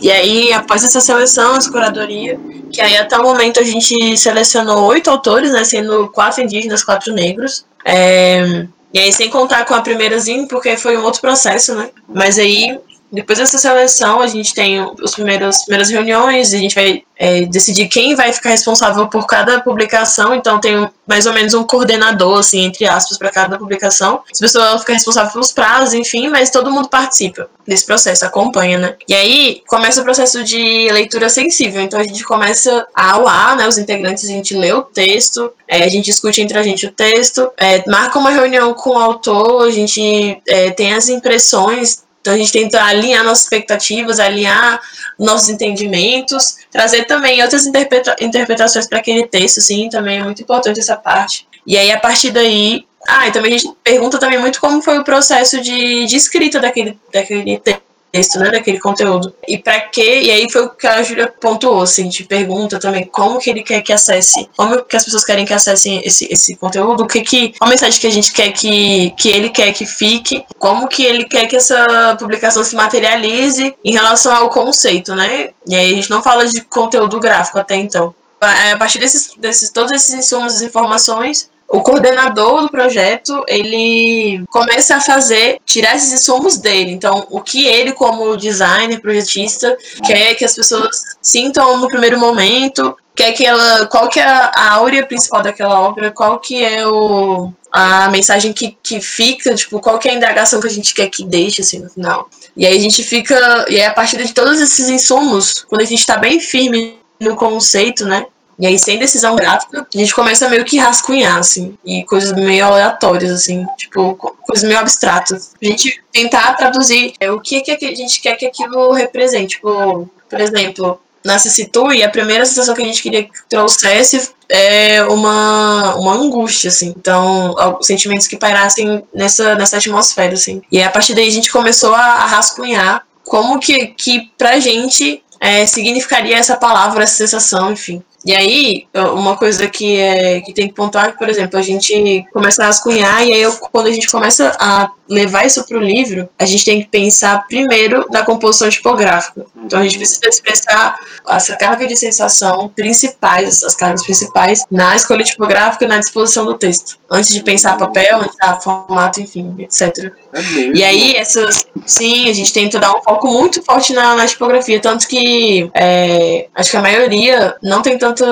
E 0.00 0.10
aí, 0.10 0.52
após 0.52 0.84
essa 0.84 1.00
seleção, 1.00 1.56
essa 1.56 1.70
curadoria, 1.70 2.40
que 2.72 2.80
aí 2.80 2.96
até 2.96 3.18
o 3.18 3.22
momento 3.22 3.60
a 3.60 3.62
gente 3.62 4.16
selecionou 4.16 4.86
oito 4.86 5.10
autores, 5.10 5.52
né? 5.52 5.64
Sendo 5.64 6.08
quatro 6.08 6.42
indígenas, 6.42 6.82
quatro 6.82 7.12
negros. 7.12 7.66
É, 7.84 8.66
e 8.92 8.98
aí, 8.98 9.12
sem 9.12 9.28
contar 9.28 9.66
com 9.66 9.74
a 9.74 9.82
primeirazinha, 9.82 10.48
porque 10.48 10.76
foi 10.78 10.96
um 10.96 11.04
outro 11.04 11.20
processo, 11.20 11.74
né? 11.74 11.90
Mas 12.08 12.38
aí 12.38 12.78
depois 13.10 13.38
dessa 13.38 13.56
seleção, 13.58 14.20
a 14.20 14.26
gente 14.26 14.54
tem 14.54 14.80
os 15.02 15.14
primeiros, 15.14 15.56
as 15.56 15.64
primeiras 15.64 15.88
reuniões, 15.88 16.52
a 16.52 16.58
gente 16.58 16.74
vai 16.74 17.02
é, 17.16 17.46
decidir 17.46 17.88
quem 17.88 18.14
vai 18.14 18.32
ficar 18.32 18.50
responsável 18.50 19.08
por 19.08 19.26
cada 19.26 19.60
publicação. 19.60 20.34
Então, 20.34 20.60
tem 20.60 20.88
mais 21.06 21.26
ou 21.26 21.32
menos 21.32 21.54
um 21.54 21.64
coordenador, 21.64 22.38
assim, 22.38 22.64
entre 22.64 22.86
aspas, 22.86 23.16
para 23.16 23.30
cada 23.30 23.58
publicação. 23.58 24.20
Essa 24.30 24.44
pessoa 24.44 24.78
fica 24.78 24.92
responsável 24.92 25.32
pelos 25.32 25.52
prazos, 25.52 25.94
enfim, 25.94 26.28
mas 26.28 26.50
todo 26.50 26.70
mundo 26.70 26.88
participa 26.88 27.48
desse 27.66 27.86
processo, 27.86 28.24
acompanha, 28.24 28.78
né? 28.78 28.96
E 29.08 29.14
aí 29.14 29.62
começa 29.66 30.00
o 30.00 30.04
processo 30.04 30.44
de 30.44 30.88
leitura 30.90 31.28
sensível. 31.28 31.80
Então, 31.80 31.98
a 31.98 32.04
gente 32.04 32.22
começa 32.24 32.86
a 32.94 33.12
aular, 33.12 33.56
né? 33.56 33.66
Os 33.66 33.78
integrantes, 33.78 34.24
a 34.24 34.28
gente 34.28 34.54
lê 34.54 34.72
o 34.72 34.82
texto, 34.82 35.50
é, 35.66 35.82
a 35.82 35.88
gente 35.88 36.04
discute 36.04 36.42
entre 36.42 36.58
a 36.58 36.62
gente 36.62 36.86
o 36.86 36.92
texto, 36.92 37.50
é, 37.56 37.82
marca 37.90 38.18
uma 38.18 38.30
reunião 38.30 38.74
com 38.74 38.90
o 38.90 38.98
autor, 38.98 39.66
a 39.66 39.70
gente 39.70 40.40
é, 40.46 40.70
tem 40.70 40.94
as 40.94 41.08
impressões 41.08 42.06
então 42.28 42.34
a 42.34 42.38
gente 42.38 42.52
tenta 42.52 42.84
alinhar 42.84 43.24
nossas 43.24 43.44
expectativas, 43.44 44.20
alinhar 44.20 44.78
nossos 45.18 45.48
entendimentos, 45.48 46.58
trazer 46.70 47.04
também 47.04 47.42
outras 47.42 47.66
interpreta 47.66 48.14
interpretações 48.20 48.86
para 48.86 48.98
aquele 48.98 49.26
texto, 49.26 49.62
sim, 49.62 49.88
também 49.88 50.18
é 50.18 50.22
muito 50.22 50.42
importante 50.42 50.78
essa 50.78 50.94
parte. 50.94 51.48
E 51.66 51.78
aí 51.78 51.90
a 51.90 51.98
partir 51.98 52.30
daí, 52.30 52.86
ah, 53.08 53.26
e 53.26 53.32
também 53.32 53.54
a 53.54 53.58
gente 53.58 53.74
pergunta 53.82 54.18
também 54.18 54.38
muito 54.38 54.60
como 54.60 54.82
foi 54.82 54.98
o 54.98 55.04
processo 55.04 55.58
de, 55.62 56.04
de 56.04 56.16
escrita 56.16 56.60
daquele, 56.60 56.98
daquele 57.10 57.58
texto 57.58 57.87
texto, 58.12 58.38
né, 58.38 58.50
daquele 58.50 58.78
conteúdo. 58.78 59.34
E 59.46 59.58
para 59.58 59.80
quê? 59.80 60.20
E 60.22 60.30
aí 60.30 60.50
foi 60.50 60.64
o 60.64 60.70
que 60.70 60.86
a 60.86 61.02
Júlia 61.02 61.32
pontuou, 61.40 61.82
assim, 61.82 62.08
te 62.08 62.24
pergunta 62.24 62.78
também 62.78 63.04
como 63.04 63.38
que 63.38 63.50
ele 63.50 63.62
quer 63.62 63.82
que 63.82 63.92
acesse, 63.92 64.48
como 64.56 64.82
que 64.84 64.96
as 64.96 65.04
pessoas 65.04 65.24
querem 65.24 65.44
que 65.44 65.54
acessem 65.54 66.00
esse, 66.04 66.26
esse 66.30 66.56
conteúdo, 66.56 67.04
o 67.04 67.06
que 67.06 67.20
que, 67.22 67.54
a 67.60 67.66
mensagem 67.66 68.00
que 68.00 68.06
a 68.06 68.12
gente 68.12 68.32
quer 68.32 68.52
que, 68.52 69.10
que 69.16 69.28
ele 69.28 69.50
quer 69.50 69.72
que 69.72 69.86
fique, 69.86 70.44
como 70.58 70.88
que 70.88 71.04
ele 71.04 71.24
quer 71.24 71.46
que 71.46 71.56
essa 71.56 72.16
publicação 72.18 72.64
se 72.64 72.74
materialize 72.74 73.74
em 73.84 73.92
relação 73.92 74.34
ao 74.34 74.50
conceito, 74.50 75.14
né? 75.14 75.50
E 75.66 75.74
aí 75.74 75.92
a 75.92 75.94
gente 75.94 76.10
não 76.10 76.22
fala 76.22 76.46
de 76.46 76.60
conteúdo 76.62 77.20
gráfico 77.20 77.58
até 77.58 77.76
então. 77.76 78.14
A 78.40 78.76
partir 78.76 78.98
desses, 78.98 79.32
desses 79.36 79.70
todos 79.70 79.90
esses 79.90 80.14
insumos 80.14 80.60
e 80.60 80.66
informações, 80.66 81.50
o 81.68 81.82
coordenador 81.82 82.62
do 82.62 82.70
projeto, 82.70 83.44
ele 83.46 84.42
começa 84.48 84.96
a 84.96 85.00
fazer, 85.00 85.60
tirar 85.66 85.96
esses 85.96 86.12
insumos 86.12 86.56
dele. 86.56 86.92
Então, 86.92 87.26
o 87.30 87.42
que 87.42 87.66
ele, 87.66 87.92
como 87.92 88.36
designer, 88.36 89.00
projetista, 89.00 89.76
quer 90.04 90.34
que 90.34 90.44
as 90.46 90.54
pessoas 90.54 91.02
sintam 91.20 91.76
no 91.76 91.88
primeiro 91.88 92.18
momento, 92.18 92.96
quer 93.14 93.32
que 93.32 93.44
ela, 93.44 93.86
qual 93.86 94.08
que 94.08 94.18
é 94.18 94.24
a 94.24 94.72
áurea 94.72 95.04
principal 95.04 95.42
daquela 95.42 95.78
obra, 95.78 96.10
qual 96.10 96.38
que 96.38 96.64
é 96.64 96.86
o, 96.86 97.52
a 97.70 98.08
mensagem 98.08 98.52
que, 98.52 98.78
que 98.82 98.98
fica, 99.00 99.54
tipo, 99.54 99.78
qual 99.78 99.98
que 99.98 100.08
é 100.08 100.12
a 100.12 100.14
indagação 100.14 100.60
que 100.60 100.68
a 100.68 100.70
gente 100.70 100.94
quer 100.94 101.10
que 101.10 101.22
deixe, 101.22 101.60
assim, 101.60 101.80
no 101.80 101.90
final. 101.90 102.30
E 102.56 102.66
aí 102.66 102.76
a 102.76 102.80
gente 102.80 103.02
fica, 103.02 103.66
e 103.68 103.76
aí 103.76 103.84
a 103.84 103.92
partir 103.92 104.16
de 104.16 104.32
todos 104.32 104.58
esses 104.58 104.88
insumos, 104.88 105.66
quando 105.68 105.82
a 105.82 105.84
gente 105.84 106.00
está 106.00 106.16
bem 106.16 106.40
firme 106.40 106.98
no 107.20 107.36
conceito, 107.36 108.06
né, 108.06 108.24
e 108.58 108.66
aí, 108.66 108.78
sem 108.78 108.98
decisão 108.98 109.36
gráfica, 109.36 109.86
a 109.94 109.98
gente 109.98 110.12
começa 110.12 110.48
meio 110.48 110.64
que 110.64 110.78
rascunhar, 110.78 111.38
assim, 111.38 111.78
e 111.84 112.04
coisas 112.04 112.32
meio 112.32 112.64
aleatórias, 112.64 113.30
assim, 113.30 113.64
tipo, 113.76 114.14
coisas 114.14 114.66
meio 114.66 114.80
abstratas. 114.80 115.54
A 115.62 115.64
gente 115.64 116.02
tentar 116.12 116.54
traduzir 116.54 117.12
é, 117.20 117.30
o 117.30 117.40
que, 117.40 117.60
que 117.60 117.70
a 117.70 117.94
gente 117.94 118.20
quer 118.20 118.36
que 118.36 118.46
aquilo 118.46 118.92
represente. 118.92 119.56
Tipo, 119.56 120.10
por 120.28 120.40
exemplo, 120.40 121.00
na 121.24 121.38
Situe, 121.38 122.02
a 122.02 122.08
primeira 122.08 122.44
sensação 122.44 122.74
que 122.74 122.82
a 122.82 122.84
gente 122.84 123.02
queria 123.02 123.24
que 123.24 123.30
trouxesse 123.48 124.30
é 124.48 125.04
uma, 125.04 125.94
uma 125.96 126.14
angústia, 126.14 126.68
assim. 126.68 126.92
Então, 126.96 127.54
sentimentos 127.80 128.26
que 128.26 128.36
pairassem 128.36 129.04
nessa, 129.14 129.54
nessa 129.54 129.76
atmosfera, 129.76 130.34
assim. 130.34 130.62
E 130.72 130.82
a 130.82 130.90
partir 130.90 131.14
daí 131.14 131.28
a 131.28 131.32
gente 131.32 131.52
começou 131.52 131.94
a, 131.94 132.00
a 132.00 132.26
rascunhar 132.26 133.06
como 133.24 133.60
que, 133.60 133.88
que 133.88 134.32
pra 134.36 134.58
gente 134.58 135.22
é, 135.40 135.66
significaria 135.66 136.36
essa 136.36 136.56
palavra, 136.56 137.04
essa 137.04 137.16
sensação, 137.16 137.72
enfim. 137.72 138.02
E 138.28 138.34
aí, 138.36 138.86
uma 139.14 139.38
coisa 139.38 139.66
que, 139.66 139.96
é, 139.96 140.42
que 140.42 140.52
tem 140.52 140.68
que 140.68 140.74
pontuar, 140.74 141.16
por 141.16 141.30
exemplo, 141.30 141.58
a 141.58 141.62
gente 141.62 142.26
começa 142.30 142.62
a 142.62 142.66
rascunhar 142.66 143.26
e 143.26 143.32
aí 143.32 143.40
eu, 143.40 143.56
quando 143.72 143.86
a 143.86 143.90
gente 143.90 144.06
começa 144.10 144.54
a 144.60 144.92
levar 145.08 145.46
isso 145.46 145.64
para 145.66 145.78
o 145.78 145.80
livro, 145.80 146.28
a 146.38 146.44
gente 146.44 146.64
tem 146.64 146.82
que 146.82 146.88
pensar 146.88 147.46
primeiro 147.46 148.06
na 148.10 148.24
composição 148.24 148.68
tipográfica. 148.68 149.46
Então 149.64 149.80
a 149.80 149.82
gente 149.82 149.96
precisa 149.96 150.28
expressar 150.28 150.98
essa 151.28 151.56
carga 151.56 151.86
de 151.86 151.96
sensação 151.96 152.68
principais, 152.68 153.62
as 153.62 153.74
cargas 153.74 154.04
principais, 154.04 154.64
na 154.70 154.94
escolha 154.94 155.24
tipográfica 155.24 155.84
e 155.84 155.88
na 155.88 155.98
disposição 155.98 156.44
do 156.44 156.54
texto. 156.54 156.98
Antes 157.10 157.30
de 157.30 157.42
pensar 157.42 157.76
papel, 157.78 158.20
antes 158.20 158.36
de 158.36 158.62
formato, 158.62 159.20
enfim, 159.20 159.54
etc. 159.58 160.12
É 160.32 160.40
e 160.74 160.84
aí, 160.84 161.16
essas. 161.16 161.66
Sim, 161.86 162.28
a 162.28 162.32
gente 162.32 162.52
tenta 162.52 162.78
dar 162.78 162.94
um 162.94 163.02
foco 163.02 163.28
muito 163.28 163.62
forte 163.62 163.92
na, 163.92 164.14
na 164.14 164.26
tipografia, 164.26 164.80
tanto 164.80 165.08
que 165.08 165.70
é, 165.74 166.48
acho 166.54 166.70
que 166.70 166.76
a 166.76 166.82
maioria 166.82 167.56
não 167.62 167.80
tem 167.80 167.96
tanta 167.96 168.26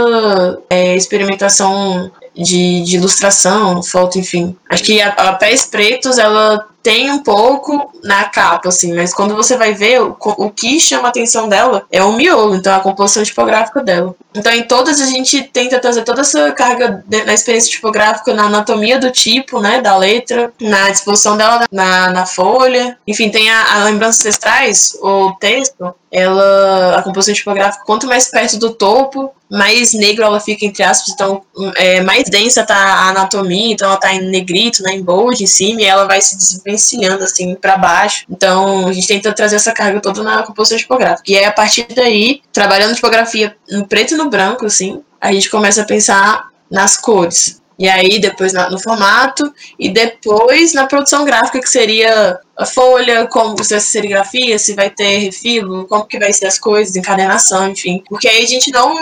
é, 0.69 0.95
experimentação 0.95 2.11
de, 2.37 2.83
de 2.83 2.97
ilustração, 2.97 3.83
foto, 3.83 4.19
enfim. 4.19 4.57
Acho 4.69 4.83
que 4.83 5.01
a, 5.01 5.09
a 5.09 5.33
Pés 5.33 5.67
Pretos, 5.67 6.19
ela 6.19 6.67
tem 6.87 7.11
um 7.11 7.21
pouco 7.21 7.91
na 8.05 8.27
capa, 8.27 8.69
assim, 8.69 8.95
mas 8.95 9.13
quando 9.13 9.35
você 9.35 9.57
vai 9.57 9.75
ver, 9.75 10.01
o, 10.01 10.17
o 10.21 10.51
que 10.51 10.79
chama 10.79 11.09
a 11.09 11.11
atenção 11.11 11.49
dela 11.49 11.85
é 11.91 12.01
o 12.01 12.13
miolo, 12.13 12.55
então 12.55 12.73
a 12.73 12.79
composição 12.79 13.25
tipográfica 13.25 13.83
dela. 13.83 14.15
Então, 14.33 14.53
em 14.53 14.63
todas 14.63 15.01
a 15.01 15.07
gente 15.07 15.43
tenta 15.43 15.81
trazer 15.81 16.05
toda 16.05 16.21
essa 16.21 16.53
carga 16.53 17.03
de, 17.05 17.25
na 17.25 17.35
experiência 17.35 17.73
tipográfica, 17.73 18.33
na 18.33 18.45
anatomia 18.45 19.01
do 19.01 19.11
tipo, 19.11 19.59
né, 19.59 19.81
da 19.81 19.97
letra, 19.97 20.53
na 20.61 20.89
disposição 20.91 21.37
dela 21.37 21.65
na, 21.73 22.11
na 22.11 22.25
folha. 22.25 22.97
Enfim, 23.05 23.31
tem 23.31 23.51
a, 23.51 23.81
a 23.81 23.85
lembrança 23.85 24.21
ancestrais, 24.21 24.97
o 25.03 25.33
texto, 25.41 25.93
ela, 26.13 26.99
a 26.99 27.03
composição 27.03 27.35
tipográfica, 27.35 27.85
quanto 27.85 28.07
mais 28.07 28.31
perto 28.31 28.59
do 28.59 28.73
topo, 28.73 29.33
mais 29.51 29.93
negro 29.93 30.25
ela 30.25 30.41
fica, 30.41 30.65
entre 30.65 30.83
aspas, 30.83 31.15
então 31.15 31.43
é, 31.77 32.01
mais 32.01 32.25
densa 32.29 32.65
tá 32.65 32.77
a 32.77 33.09
anatomia, 33.11 33.73
então 33.73 33.89
ela 33.89 33.97
tá 33.97 34.13
em 34.13 34.29
negrito, 34.29 34.83
né, 34.83 34.93
em 34.93 35.03
bold 35.03 35.43
em 35.43 35.47
cima, 35.47 35.81
e 35.81 35.85
ela 35.85 36.05
vai 36.05 36.21
se 36.21 36.37
desvencilhando, 36.37 37.25
assim, 37.25 37.55
para 37.55 37.77
baixo. 37.77 38.25
Então, 38.29 38.89
a 38.89 38.93
gente 38.93 39.07
tenta 39.07 39.33
trazer 39.33 39.57
essa 39.57 39.73
carga 39.73 40.01
toda 40.01 40.23
na 40.23 40.43
composição 40.43 40.79
tipográfica. 40.79 41.31
E 41.31 41.37
aí, 41.37 41.45
a 41.45 41.53
partir 41.53 41.87
daí, 41.95 42.41
trabalhando 42.53 42.95
tipografia 42.95 43.57
no 43.71 43.87
preto 43.87 44.15
e 44.15 44.17
no 44.17 44.29
branco, 44.29 44.67
assim, 44.67 45.03
a 45.21 45.33
gente 45.33 45.49
começa 45.51 45.83
a 45.83 45.87
pensar 45.87 46.49
nas 46.71 46.97
cores. 46.97 47.61
E 47.79 47.89
aí, 47.89 48.19
depois 48.19 48.53
na, 48.53 48.71
no 48.71 48.79
formato, 48.79 49.53
e 49.79 49.89
depois 49.91 50.73
na 50.73 50.87
produção 50.87 51.25
gráfica, 51.25 51.61
que 51.61 51.69
seria 51.69 52.41
a 52.59 52.65
folha, 52.65 53.27
como 53.27 53.55
vai 53.55 53.65
ser 53.65 53.81
serigrafia, 53.81 54.59
se 54.59 54.75
vai 54.75 54.89
ter 54.89 55.19
refilo, 55.19 55.87
como 55.87 56.07
que 56.07 56.19
vai 56.19 56.33
ser 56.33 56.47
as 56.47 56.59
coisas, 56.59 56.97
encadenação, 56.97 57.69
enfim. 57.69 58.03
Porque 58.09 58.27
aí 58.27 58.43
a 58.43 58.47
gente 58.47 58.71
não 58.73 58.97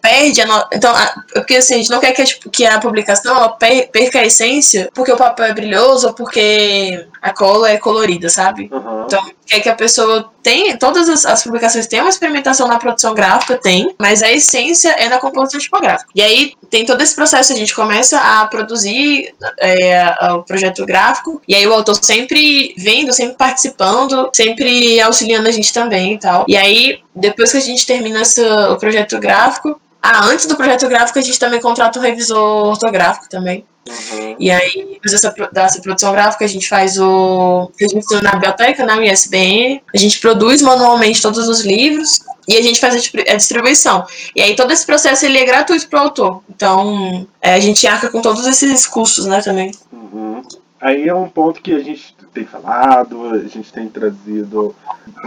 perde 0.00 0.40
a 0.40 0.46
no... 0.46 0.64
Então, 0.72 0.94
a... 0.94 1.14
porque 1.34 1.56
assim, 1.56 1.74
a 1.74 1.76
gente 1.78 1.90
não 1.90 2.00
quer 2.00 2.12
que 2.12 2.22
a, 2.22 2.24
tipo, 2.24 2.50
que 2.50 2.64
a 2.64 2.78
publicação 2.78 3.36
ela 3.36 3.50
perca 3.50 4.20
a 4.20 4.24
essência 4.24 4.88
porque 4.94 5.12
o 5.12 5.16
papel 5.16 5.46
é 5.46 5.52
brilhoso 5.52 6.08
ou 6.08 6.14
porque 6.14 7.06
a 7.20 7.32
cola 7.32 7.70
é 7.70 7.76
colorida, 7.76 8.28
sabe? 8.28 8.68
Uhum. 8.72 9.04
Então, 9.04 9.24
quer 9.46 9.60
que 9.60 9.68
a 9.68 9.74
pessoa 9.74 10.30
tenha, 10.42 10.76
todas 10.76 11.08
as, 11.08 11.24
as, 11.24 11.42
publicações 11.42 11.86
têm 11.86 12.00
uma 12.00 12.10
experimentação 12.10 12.68
na 12.68 12.78
produção 12.78 13.14
gráfica, 13.14 13.58
tem, 13.58 13.94
mas 13.98 14.22
a 14.22 14.30
essência 14.30 14.90
é 14.90 15.08
na 15.08 15.18
composição 15.18 15.60
tipográfica. 15.60 16.10
E 16.14 16.22
aí 16.22 16.52
tem 16.70 16.84
todo 16.84 17.00
esse 17.00 17.14
processo, 17.14 17.52
a 17.52 17.56
gente 17.56 17.74
começa 17.74 18.18
a 18.18 18.46
produzir 18.46 19.34
é, 19.58 20.14
o 20.32 20.42
projeto 20.42 20.84
gráfico, 20.84 21.40
e 21.46 21.54
aí 21.54 21.66
o 21.66 21.72
autor 21.72 21.96
sempre 22.02 22.74
vendo, 22.76 23.12
sempre 23.12 23.36
participando, 23.36 24.30
sempre 24.32 25.00
auxiliando 25.00 25.48
a 25.48 25.52
gente 25.52 25.72
também 25.72 26.14
e 26.14 26.18
tal. 26.18 26.44
E 26.48 26.56
aí, 26.56 27.00
depois 27.14 27.52
que 27.52 27.58
a 27.58 27.60
gente 27.60 27.86
termina 27.86 28.20
essa, 28.20 28.72
o 28.72 28.76
projeto 28.76 29.18
gráfico, 29.18 29.80
ah, 30.06 30.26
antes 30.26 30.46
do 30.46 30.56
projeto 30.56 30.88
gráfico, 30.88 31.18
a 31.18 31.22
gente 31.22 31.38
também 31.38 31.60
contrata 31.60 31.98
um 31.98 32.02
revisor 32.02 32.68
ortográfico 32.68 33.28
também. 33.28 33.64
Uhum. 33.88 34.36
E 34.38 34.50
aí, 34.50 34.88
depois 34.94 35.12
dessa, 35.12 35.34
dessa 35.52 35.80
produção 35.80 36.12
gráfica, 36.12 36.44
a 36.44 36.48
gente 36.48 36.68
faz 36.68 36.98
o 36.98 37.70
registro 37.78 38.22
na 38.22 38.32
biblioteca, 38.32 38.84
na 38.84 39.04
ISBN, 39.04 39.82
a 39.92 39.98
gente 39.98 40.20
produz 40.20 40.62
manualmente 40.62 41.22
todos 41.22 41.48
os 41.48 41.60
livros 41.60 42.20
e 42.48 42.56
a 42.56 42.62
gente 42.62 42.80
faz 42.80 42.94
a 42.94 43.34
distribuição. 43.34 44.04
E 44.34 44.42
aí 44.42 44.54
todo 44.54 44.72
esse 44.72 44.86
processo 44.86 45.24
ele 45.24 45.38
é 45.38 45.44
gratuito 45.44 45.88
para 45.88 46.00
o 46.00 46.02
autor. 46.02 46.42
Então, 46.48 47.26
é, 47.42 47.54
a 47.54 47.60
gente 47.60 47.86
arca 47.86 48.08
com 48.08 48.20
todos 48.20 48.46
esses 48.46 48.86
custos, 48.86 49.26
né, 49.26 49.40
também. 49.40 49.72
Uhum. 49.92 50.42
Aí 50.80 51.08
é 51.08 51.14
um 51.14 51.28
ponto 51.28 51.60
que 51.60 51.72
a 51.72 51.80
gente 51.80 52.14
tem 52.32 52.44
falado, 52.44 53.30
a 53.30 53.48
gente 53.48 53.72
tem 53.72 53.88
trazido 53.88 54.74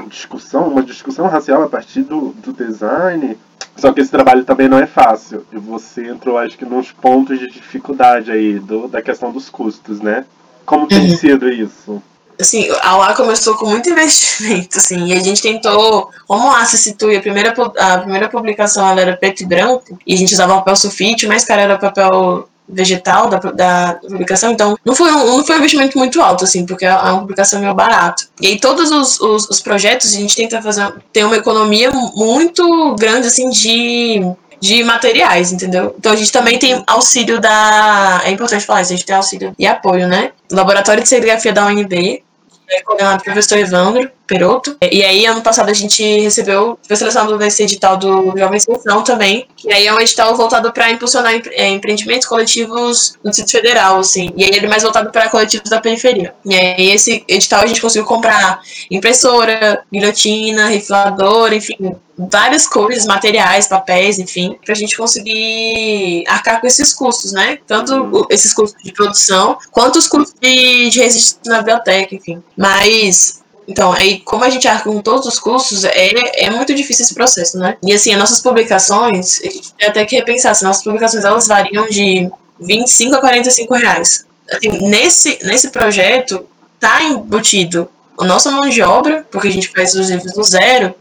discussão, 0.08 0.68
uma 0.68 0.84
discussão 0.84 1.28
racial 1.28 1.64
a 1.64 1.68
partir 1.68 2.04
do, 2.04 2.34
do 2.34 2.54
design, 2.54 3.38
só 3.80 3.92
que 3.92 4.02
esse 4.02 4.12
trabalho 4.12 4.44
também 4.44 4.68
não 4.68 4.78
é 4.78 4.86
fácil. 4.86 5.46
E 5.52 5.58
você 5.58 6.08
entrou, 6.08 6.38
acho 6.38 6.58
que, 6.58 6.66
nos 6.66 6.92
pontos 6.92 7.40
de 7.40 7.50
dificuldade 7.50 8.32
aí 8.32 8.60
do, 8.60 8.88
da 8.88 9.02
questão 9.02 9.32
dos 9.32 9.50
custos, 9.50 10.00
né? 10.00 10.26
Como 10.66 10.88
tem 10.88 11.10
uhum. 11.10 11.18
sido 11.18 11.50
isso? 11.50 12.02
Assim, 12.40 12.70
a 12.82 12.98
UA 12.98 13.16
começou 13.16 13.56
com 13.56 13.66
muito 13.66 13.90
investimento, 13.92 14.78
assim, 14.78 15.08
e 15.08 15.14
a 15.14 15.20
gente 15.20 15.42
tentou, 15.42 16.10
como 16.26 16.52
a 16.52 16.64
se 16.64 16.78
situa, 16.78 17.18
a 17.18 17.22
primeira, 17.22 17.54
a 17.78 17.98
primeira 17.98 18.30
publicação 18.30 18.88
ela 18.88 19.02
era 19.02 19.18
preto 19.18 19.42
e 19.42 19.46
branco, 19.46 20.00
e 20.08 20.14
a 20.14 20.18
gente 20.18 20.34
usava 20.34 20.56
papel 20.56 20.76
sulfite, 20.76 21.28
mais 21.28 21.44
cara 21.44 21.64
era 21.64 21.78
papel 21.78 22.48
vegetal 22.70 23.30
da, 23.30 23.38
da 23.38 24.00
publicação, 24.02 24.52
então 24.52 24.78
não 24.86 24.96
foi, 24.96 25.12
um, 25.12 25.38
não 25.38 25.46
foi 25.46 25.56
um 25.56 25.60
investimento 25.60 25.98
muito 25.98 26.22
alto, 26.22 26.44
assim, 26.44 26.66
porque 26.66 26.86
é 26.86 26.94
uma 26.94 27.22
publicação 27.22 27.60
meio 27.60 27.74
barato. 27.74 28.28
E 28.42 28.48
aí 28.48 28.60
todos 28.60 28.92
os, 28.92 29.20
os, 29.20 29.50
os 29.50 29.60
projetos 29.60 30.14
a 30.14 30.18
gente 30.18 30.36
tenta 30.36 30.62
fazer, 30.62 30.94
ter 31.12 31.26
uma 31.26 31.38
economia 31.38 31.92
muito 31.92 32.96
grande, 32.96 33.28
assim, 33.28 33.50
de 33.50 34.22
de 34.62 34.84
materiais, 34.84 35.54
entendeu? 35.54 35.96
Então 35.98 36.12
a 36.12 36.16
gente 36.16 36.32
também 36.32 36.60
tem 36.60 36.84
auxílio 36.86 37.40
da. 37.40 38.22
É 38.26 38.32
importante 38.32 38.66
falar 38.66 38.82
isso, 38.82 38.92
a 38.92 38.96
gente 38.96 39.06
tem 39.06 39.16
auxílio 39.16 39.54
e 39.58 39.66
apoio, 39.66 40.08
né? 40.08 40.32
Laboratório 40.52 41.02
de 41.02 41.08
Serigrafia 41.08 41.54
da 41.54 41.66
UNB, 41.66 42.24
é 42.70 42.82
coordenado 42.82 43.24
pelo 43.24 43.34
professor 43.34 43.58
Evandro 43.58 44.12
Peroto. 44.28 44.78
E 44.92 45.04
aí, 45.04 45.26
ano 45.26 45.42
passado, 45.42 45.70
a 45.70 45.74
gente 45.74 46.04
recebeu, 46.22 46.78
foi 46.88 46.96
selecionado 46.96 47.38
nesse 47.38 47.64
edital 47.64 47.98
do 47.98 48.38
Jovem 48.38 48.58
Extensão 48.58 49.04
também, 49.04 49.48
que 49.56 49.72
aí 49.74 49.88
é 49.88 49.94
um 49.94 50.00
edital 50.00 50.36
voltado 50.36 50.72
para 50.72 50.92
impulsionar 50.92 51.34
é, 51.52 51.68
empreendimentos 51.68 52.28
coletivos 52.28 53.18
no 53.24 53.32
Distrito 53.32 53.52
Federal, 53.52 54.00
assim. 54.00 54.32
E 54.36 54.44
aí 54.44 54.52
ele 54.52 54.66
é 54.66 54.70
mais 54.70 54.84
voltado 54.84 55.12
para 55.12 55.30
coletivos 55.30 55.70
da 55.70 55.82
periferia. 55.82 56.34
E 56.46 56.56
aí, 56.56 56.92
esse 56.92 57.24
edital 57.28 57.62
a 57.62 57.68
gente 57.68 57.82
conseguiu 57.82 58.06
comprar 58.06 58.62
impressora, 58.92 59.84
guilhotina, 59.92 60.68
refilador, 60.68 61.54
enfim, 61.54 61.96
várias 62.32 62.68
coisas, 62.68 63.06
materiais, 63.06 63.68
papéis, 63.68 64.20
enfim, 64.20 64.58
para 64.64 64.74
a 64.74 64.78
gente 64.78 64.98
conseguir 64.98 66.24
arcar 66.28 66.60
com 66.60 66.68
esses 66.68 66.94
custos, 66.94 67.32
né? 67.32 67.60
Tanto 67.66 68.28
esses 68.30 68.54
custos 68.54 68.84
de 68.84 68.92
produção, 68.92 69.58
quanto 69.72 69.98
os 69.98 70.08
custos 70.08 70.36
de, 70.42 70.90
de 70.90 71.00
registro 71.00 71.40
na 71.46 71.60
biblioteca, 71.60 72.14
enfim. 72.16 72.44
Mas 72.58 73.40
então, 73.68 73.94
aí, 73.94 74.20
como 74.22 74.44
a 74.44 74.50
gente 74.50 74.68
arca 74.68 74.90
com 74.90 75.00
todos 75.00 75.28
os 75.28 75.40
custos, 75.40 75.84
é, 75.84 76.12
é 76.38 76.50
muito 76.50 76.74
difícil 76.74 77.06
esse 77.06 77.14
processo, 77.14 77.58
né? 77.58 77.78
E 77.84 77.94
assim, 77.94 78.12
as 78.12 78.20
nossas 78.20 78.42
publicações, 78.42 79.40
a 79.42 79.46
gente 79.46 79.74
tem 79.76 79.88
até 79.88 80.06
que 80.06 80.16
repensar, 80.16 80.52
as 80.52 80.62
nossas 80.64 80.84
publicações 80.84 81.24
elas 81.24 81.48
variam 81.48 81.88
de 81.88 82.30
25 82.60 83.16
a 83.16 83.20
45 83.20 83.74
reais. 83.76 84.26
Assim, 84.52 84.70
nesse, 84.90 85.38
nesse 85.44 85.70
projeto, 85.70 86.46
tá 86.80 87.04
embutido 87.04 87.88
a 88.20 88.26
nossa 88.26 88.50
mão 88.52 88.68
de 88.68 88.82
obra, 88.82 89.26
porque 89.32 89.48
a 89.48 89.52
gente 89.52 89.70
faz 89.70 89.94
os 89.94 90.10
livros 90.10 90.34
do 90.34 90.44
zero, 90.44 90.96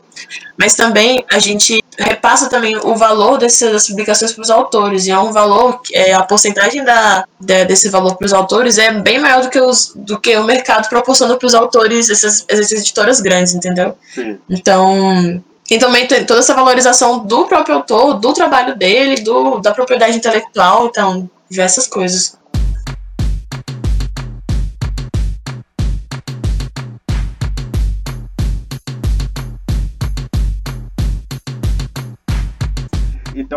mas 0.56 0.74
também 0.74 1.24
a 1.30 1.38
gente 1.38 1.82
repassa 1.98 2.48
também 2.48 2.76
o 2.76 2.94
valor 2.94 3.38
dessas 3.38 3.88
publicações 3.88 4.32
para 4.32 4.42
os 4.42 4.50
autores, 4.50 5.06
e 5.06 5.10
é 5.10 5.18
um 5.18 5.32
valor, 5.32 5.80
é, 5.92 6.12
a 6.12 6.22
porcentagem 6.22 6.84
da, 6.84 7.24
de, 7.40 7.64
desse 7.64 7.88
valor 7.88 8.16
para 8.16 8.26
os 8.26 8.32
autores 8.32 8.78
é 8.78 8.92
bem 8.92 9.18
maior 9.18 9.42
do 9.42 9.50
que, 9.50 9.60
os, 9.60 9.92
do 9.94 10.20
que 10.20 10.36
o 10.36 10.44
mercado 10.44 10.88
proporciona 10.88 11.36
para 11.36 11.46
os 11.46 11.54
autores, 11.54 12.08
essas, 12.08 12.44
essas 12.48 12.70
editoras 12.72 13.20
grandes, 13.20 13.54
entendeu? 13.54 13.96
Sim. 14.14 14.38
Então, 14.48 15.42
tem 15.66 15.78
também 15.78 16.06
toda 16.06 16.40
essa 16.40 16.54
valorização 16.54 17.18
do 17.18 17.46
próprio 17.46 17.76
autor, 17.76 18.14
do 18.14 18.32
trabalho 18.32 18.76
dele, 18.76 19.20
do, 19.20 19.58
da 19.58 19.72
propriedade 19.72 20.16
intelectual, 20.16 20.86
então, 20.86 21.28
diversas 21.50 21.86
coisas. 21.86 22.37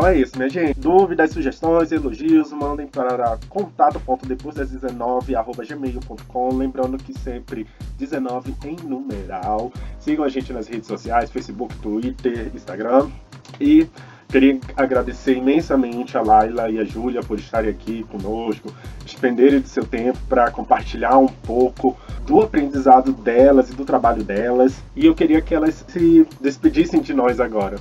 Então 0.02 0.10
é 0.10 0.18
isso, 0.18 0.36
minha 0.36 0.50
gente. 0.50 0.80
Dúvidas, 0.80 1.30
sugestões, 1.30 1.92
elogios, 1.92 2.52
mandem 2.52 2.88
para 2.88 3.38
contato.depois 3.48 4.56
das 4.56 4.72
19 4.72 5.36
gmail.com. 5.68 6.58
Lembrando 6.58 6.98
que 6.98 7.14
sempre 7.20 7.68
19 8.00 8.56
em 8.66 8.78
numeral. 8.78 9.72
Sigam 10.00 10.26
a 10.26 10.30
gente 10.30 10.52
nas 10.52 10.68
redes 10.68 10.88
sociais, 10.88 11.30
Facebook, 11.30 11.76
Twitter, 11.78 12.50
Instagram. 12.56 13.12
E 13.60 13.88
queria 14.28 14.60
agradecer 14.76 15.38
imensamente 15.38 16.18
a 16.18 16.24
Laila 16.24 16.68
e 16.72 16.80
a 16.80 16.84
Júlia 16.84 17.22
por 17.22 17.38
estarem 17.38 17.70
aqui 17.70 18.04
conosco, 18.06 18.74
despenderem 19.06 19.60
do 19.60 19.68
seu 19.68 19.86
tempo 19.86 20.18
para 20.28 20.50
compartilhar 20.50 21.20
um 21.20 21.28
pouco 21.28 21.96
do 22.26 22.42
aprendizado 22.42 23.14
delas 23.14 23.70
e 23.70 23.76
do 23.76 23.86
trabalho 23.86 24.24
delas. 24.24 24.82
E 24.96 25.06
eu 25.06 25.14
queria 25.14 25.44
que 25.44 25.54
elas 25.54 25.86
se 25.88 26.26
despedissem 26.42 27.02
de 27.02 27.14
nós 27.14 27.40
agora. 27.40 27.78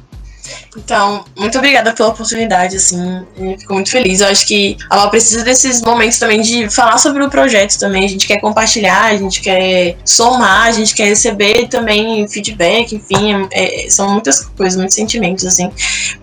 Então, 0.77 1.25
muito 1.37 1.59
obrigada 1.59 1.93
pela 1.93 2.11
oportunidade, 2.11 2.77
assim, 2.77 3.27
fico 3.59 3.75
muito 3.75 3.91
feliz. 3.91 4.21
Eu 4.21 4.29
acho 4.29 4.47
que 4.47 4.77
a 4.89 5.09
precisa 5.09 5.45
desses 5.45 5.83
momentos 5.83 6.19
também 6.19 6.41
de 6.41 6.69
falar 6.71 6.99
sobre 6.99 7.23
o 7.23 7.29
projeto 7.29 7.79
também. 7.79 8.05
A 8.05 8.09
gente 8.09 8.27
quer 8.27 8.41
compartilhar, 8.41 9.07
a 9.07 9.17
gente 9.17 9.41
quer 9.41 9.97
somar, 10.05 10.67
a 10.67 10.73
gente 10.73 10.95
quer 10.95 11.07
receber 11.07 11.69
também 11.69 12.27
feedback, 12.29 12.95
enfim, 12.95 13.49
é, 13.51 13.87
são 13.89 14.13
muitas 14.13 14.41
coisas, 14.57 14.77
muitos 14.77 14.95
sentimentos, 14.95 15.45
assim. 15.45 15.71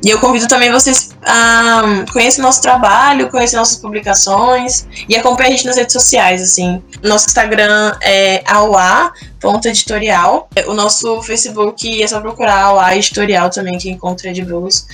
E 0.04 0.10
eu 0.10 0.20
convido 0.20 0.48
também 0.48 0.72
vocês 0.72 1.10
a 1.26 2.06
conhecer 2.12 2.42
nosso 2.42 2.62
trabalho, 2.62 3.30
conhecer 3.30 3.58
nossas 3.58 3.78
publicações 3.78 4.88
e 5.10 5.16
acompanhar 5.16 5.50
a 5.50 5.52
gente 5.52 5.66
nas 5.66 5.76
redes 5.76 5.94
sociais, 5.94 6.42
assim. 6.42 6.82
Nosso 7.04 7.28
Instagram 7.28 7.94
é 8.02 8.42
AUA, 8.46 9.12
ponto 9.40 9.68
editorial. 9.68 10.50
O 10.68 10.74
nosso 10.74 11.22
Facebook 11.24 12.02
é 12.02 12.08
só 12.08 12.20
procurar 12.20 12.72
lá 12.72 12.96
editorial 12.96 13.50
também 13.50 13.78
que 13.78 13.90
encontra 13.90 14.34
de 14.34 14.44
blues. 14.44 14.86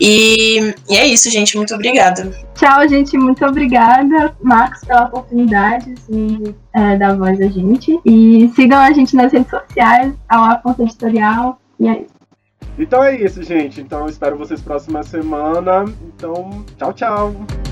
E, 0.00 0.74
e 0.88 0.96
é 0.96 1.06
isso, 1.06 1.30
gente. 1.30 1.56
Muito 1.56 1.74
obrigada. 1.74 2.30
Tchau, 2.54 2.88
gente. 2.88 3.16
Muito 3.16 3.44
obrigada, 3.44 4.34
Marcos, 4.42 4.84
pela 4.84 5.06
oportunidade 5.06 5.92
assim, 5.92 6.54
é, 6.72 6.96
dar 6.96 7.16
voz 7.16 7.40
a 7.40 7.48
gente. 7.48 7.98
E 8.04 8.50
sigam 8.54 8.78
a 8.78 8.92
gente 8.92 9.14
nas 9.16 9.32
redes 9.32 9.50
sociais, 9.50 10.12
a 10.28 10.56
ponto 10.56 10.82
editorial. 10.82 11.58
E 11.78 11.88
é 11.88 12.00
isso. 12.00 12.14
Então 12.78 13.02
é 13.02 13.16
isso, 13.16 13.42
gente. 13.42 13.80
Então 13.80 14.06
espero 14.06 14.36
vocês 14.36 14.60
próxima 14.60 15.02
semana. 15.02 15.84
Então, 16.16 16.64
tchau, 16.76 16.92
tchau. 16.92 17.63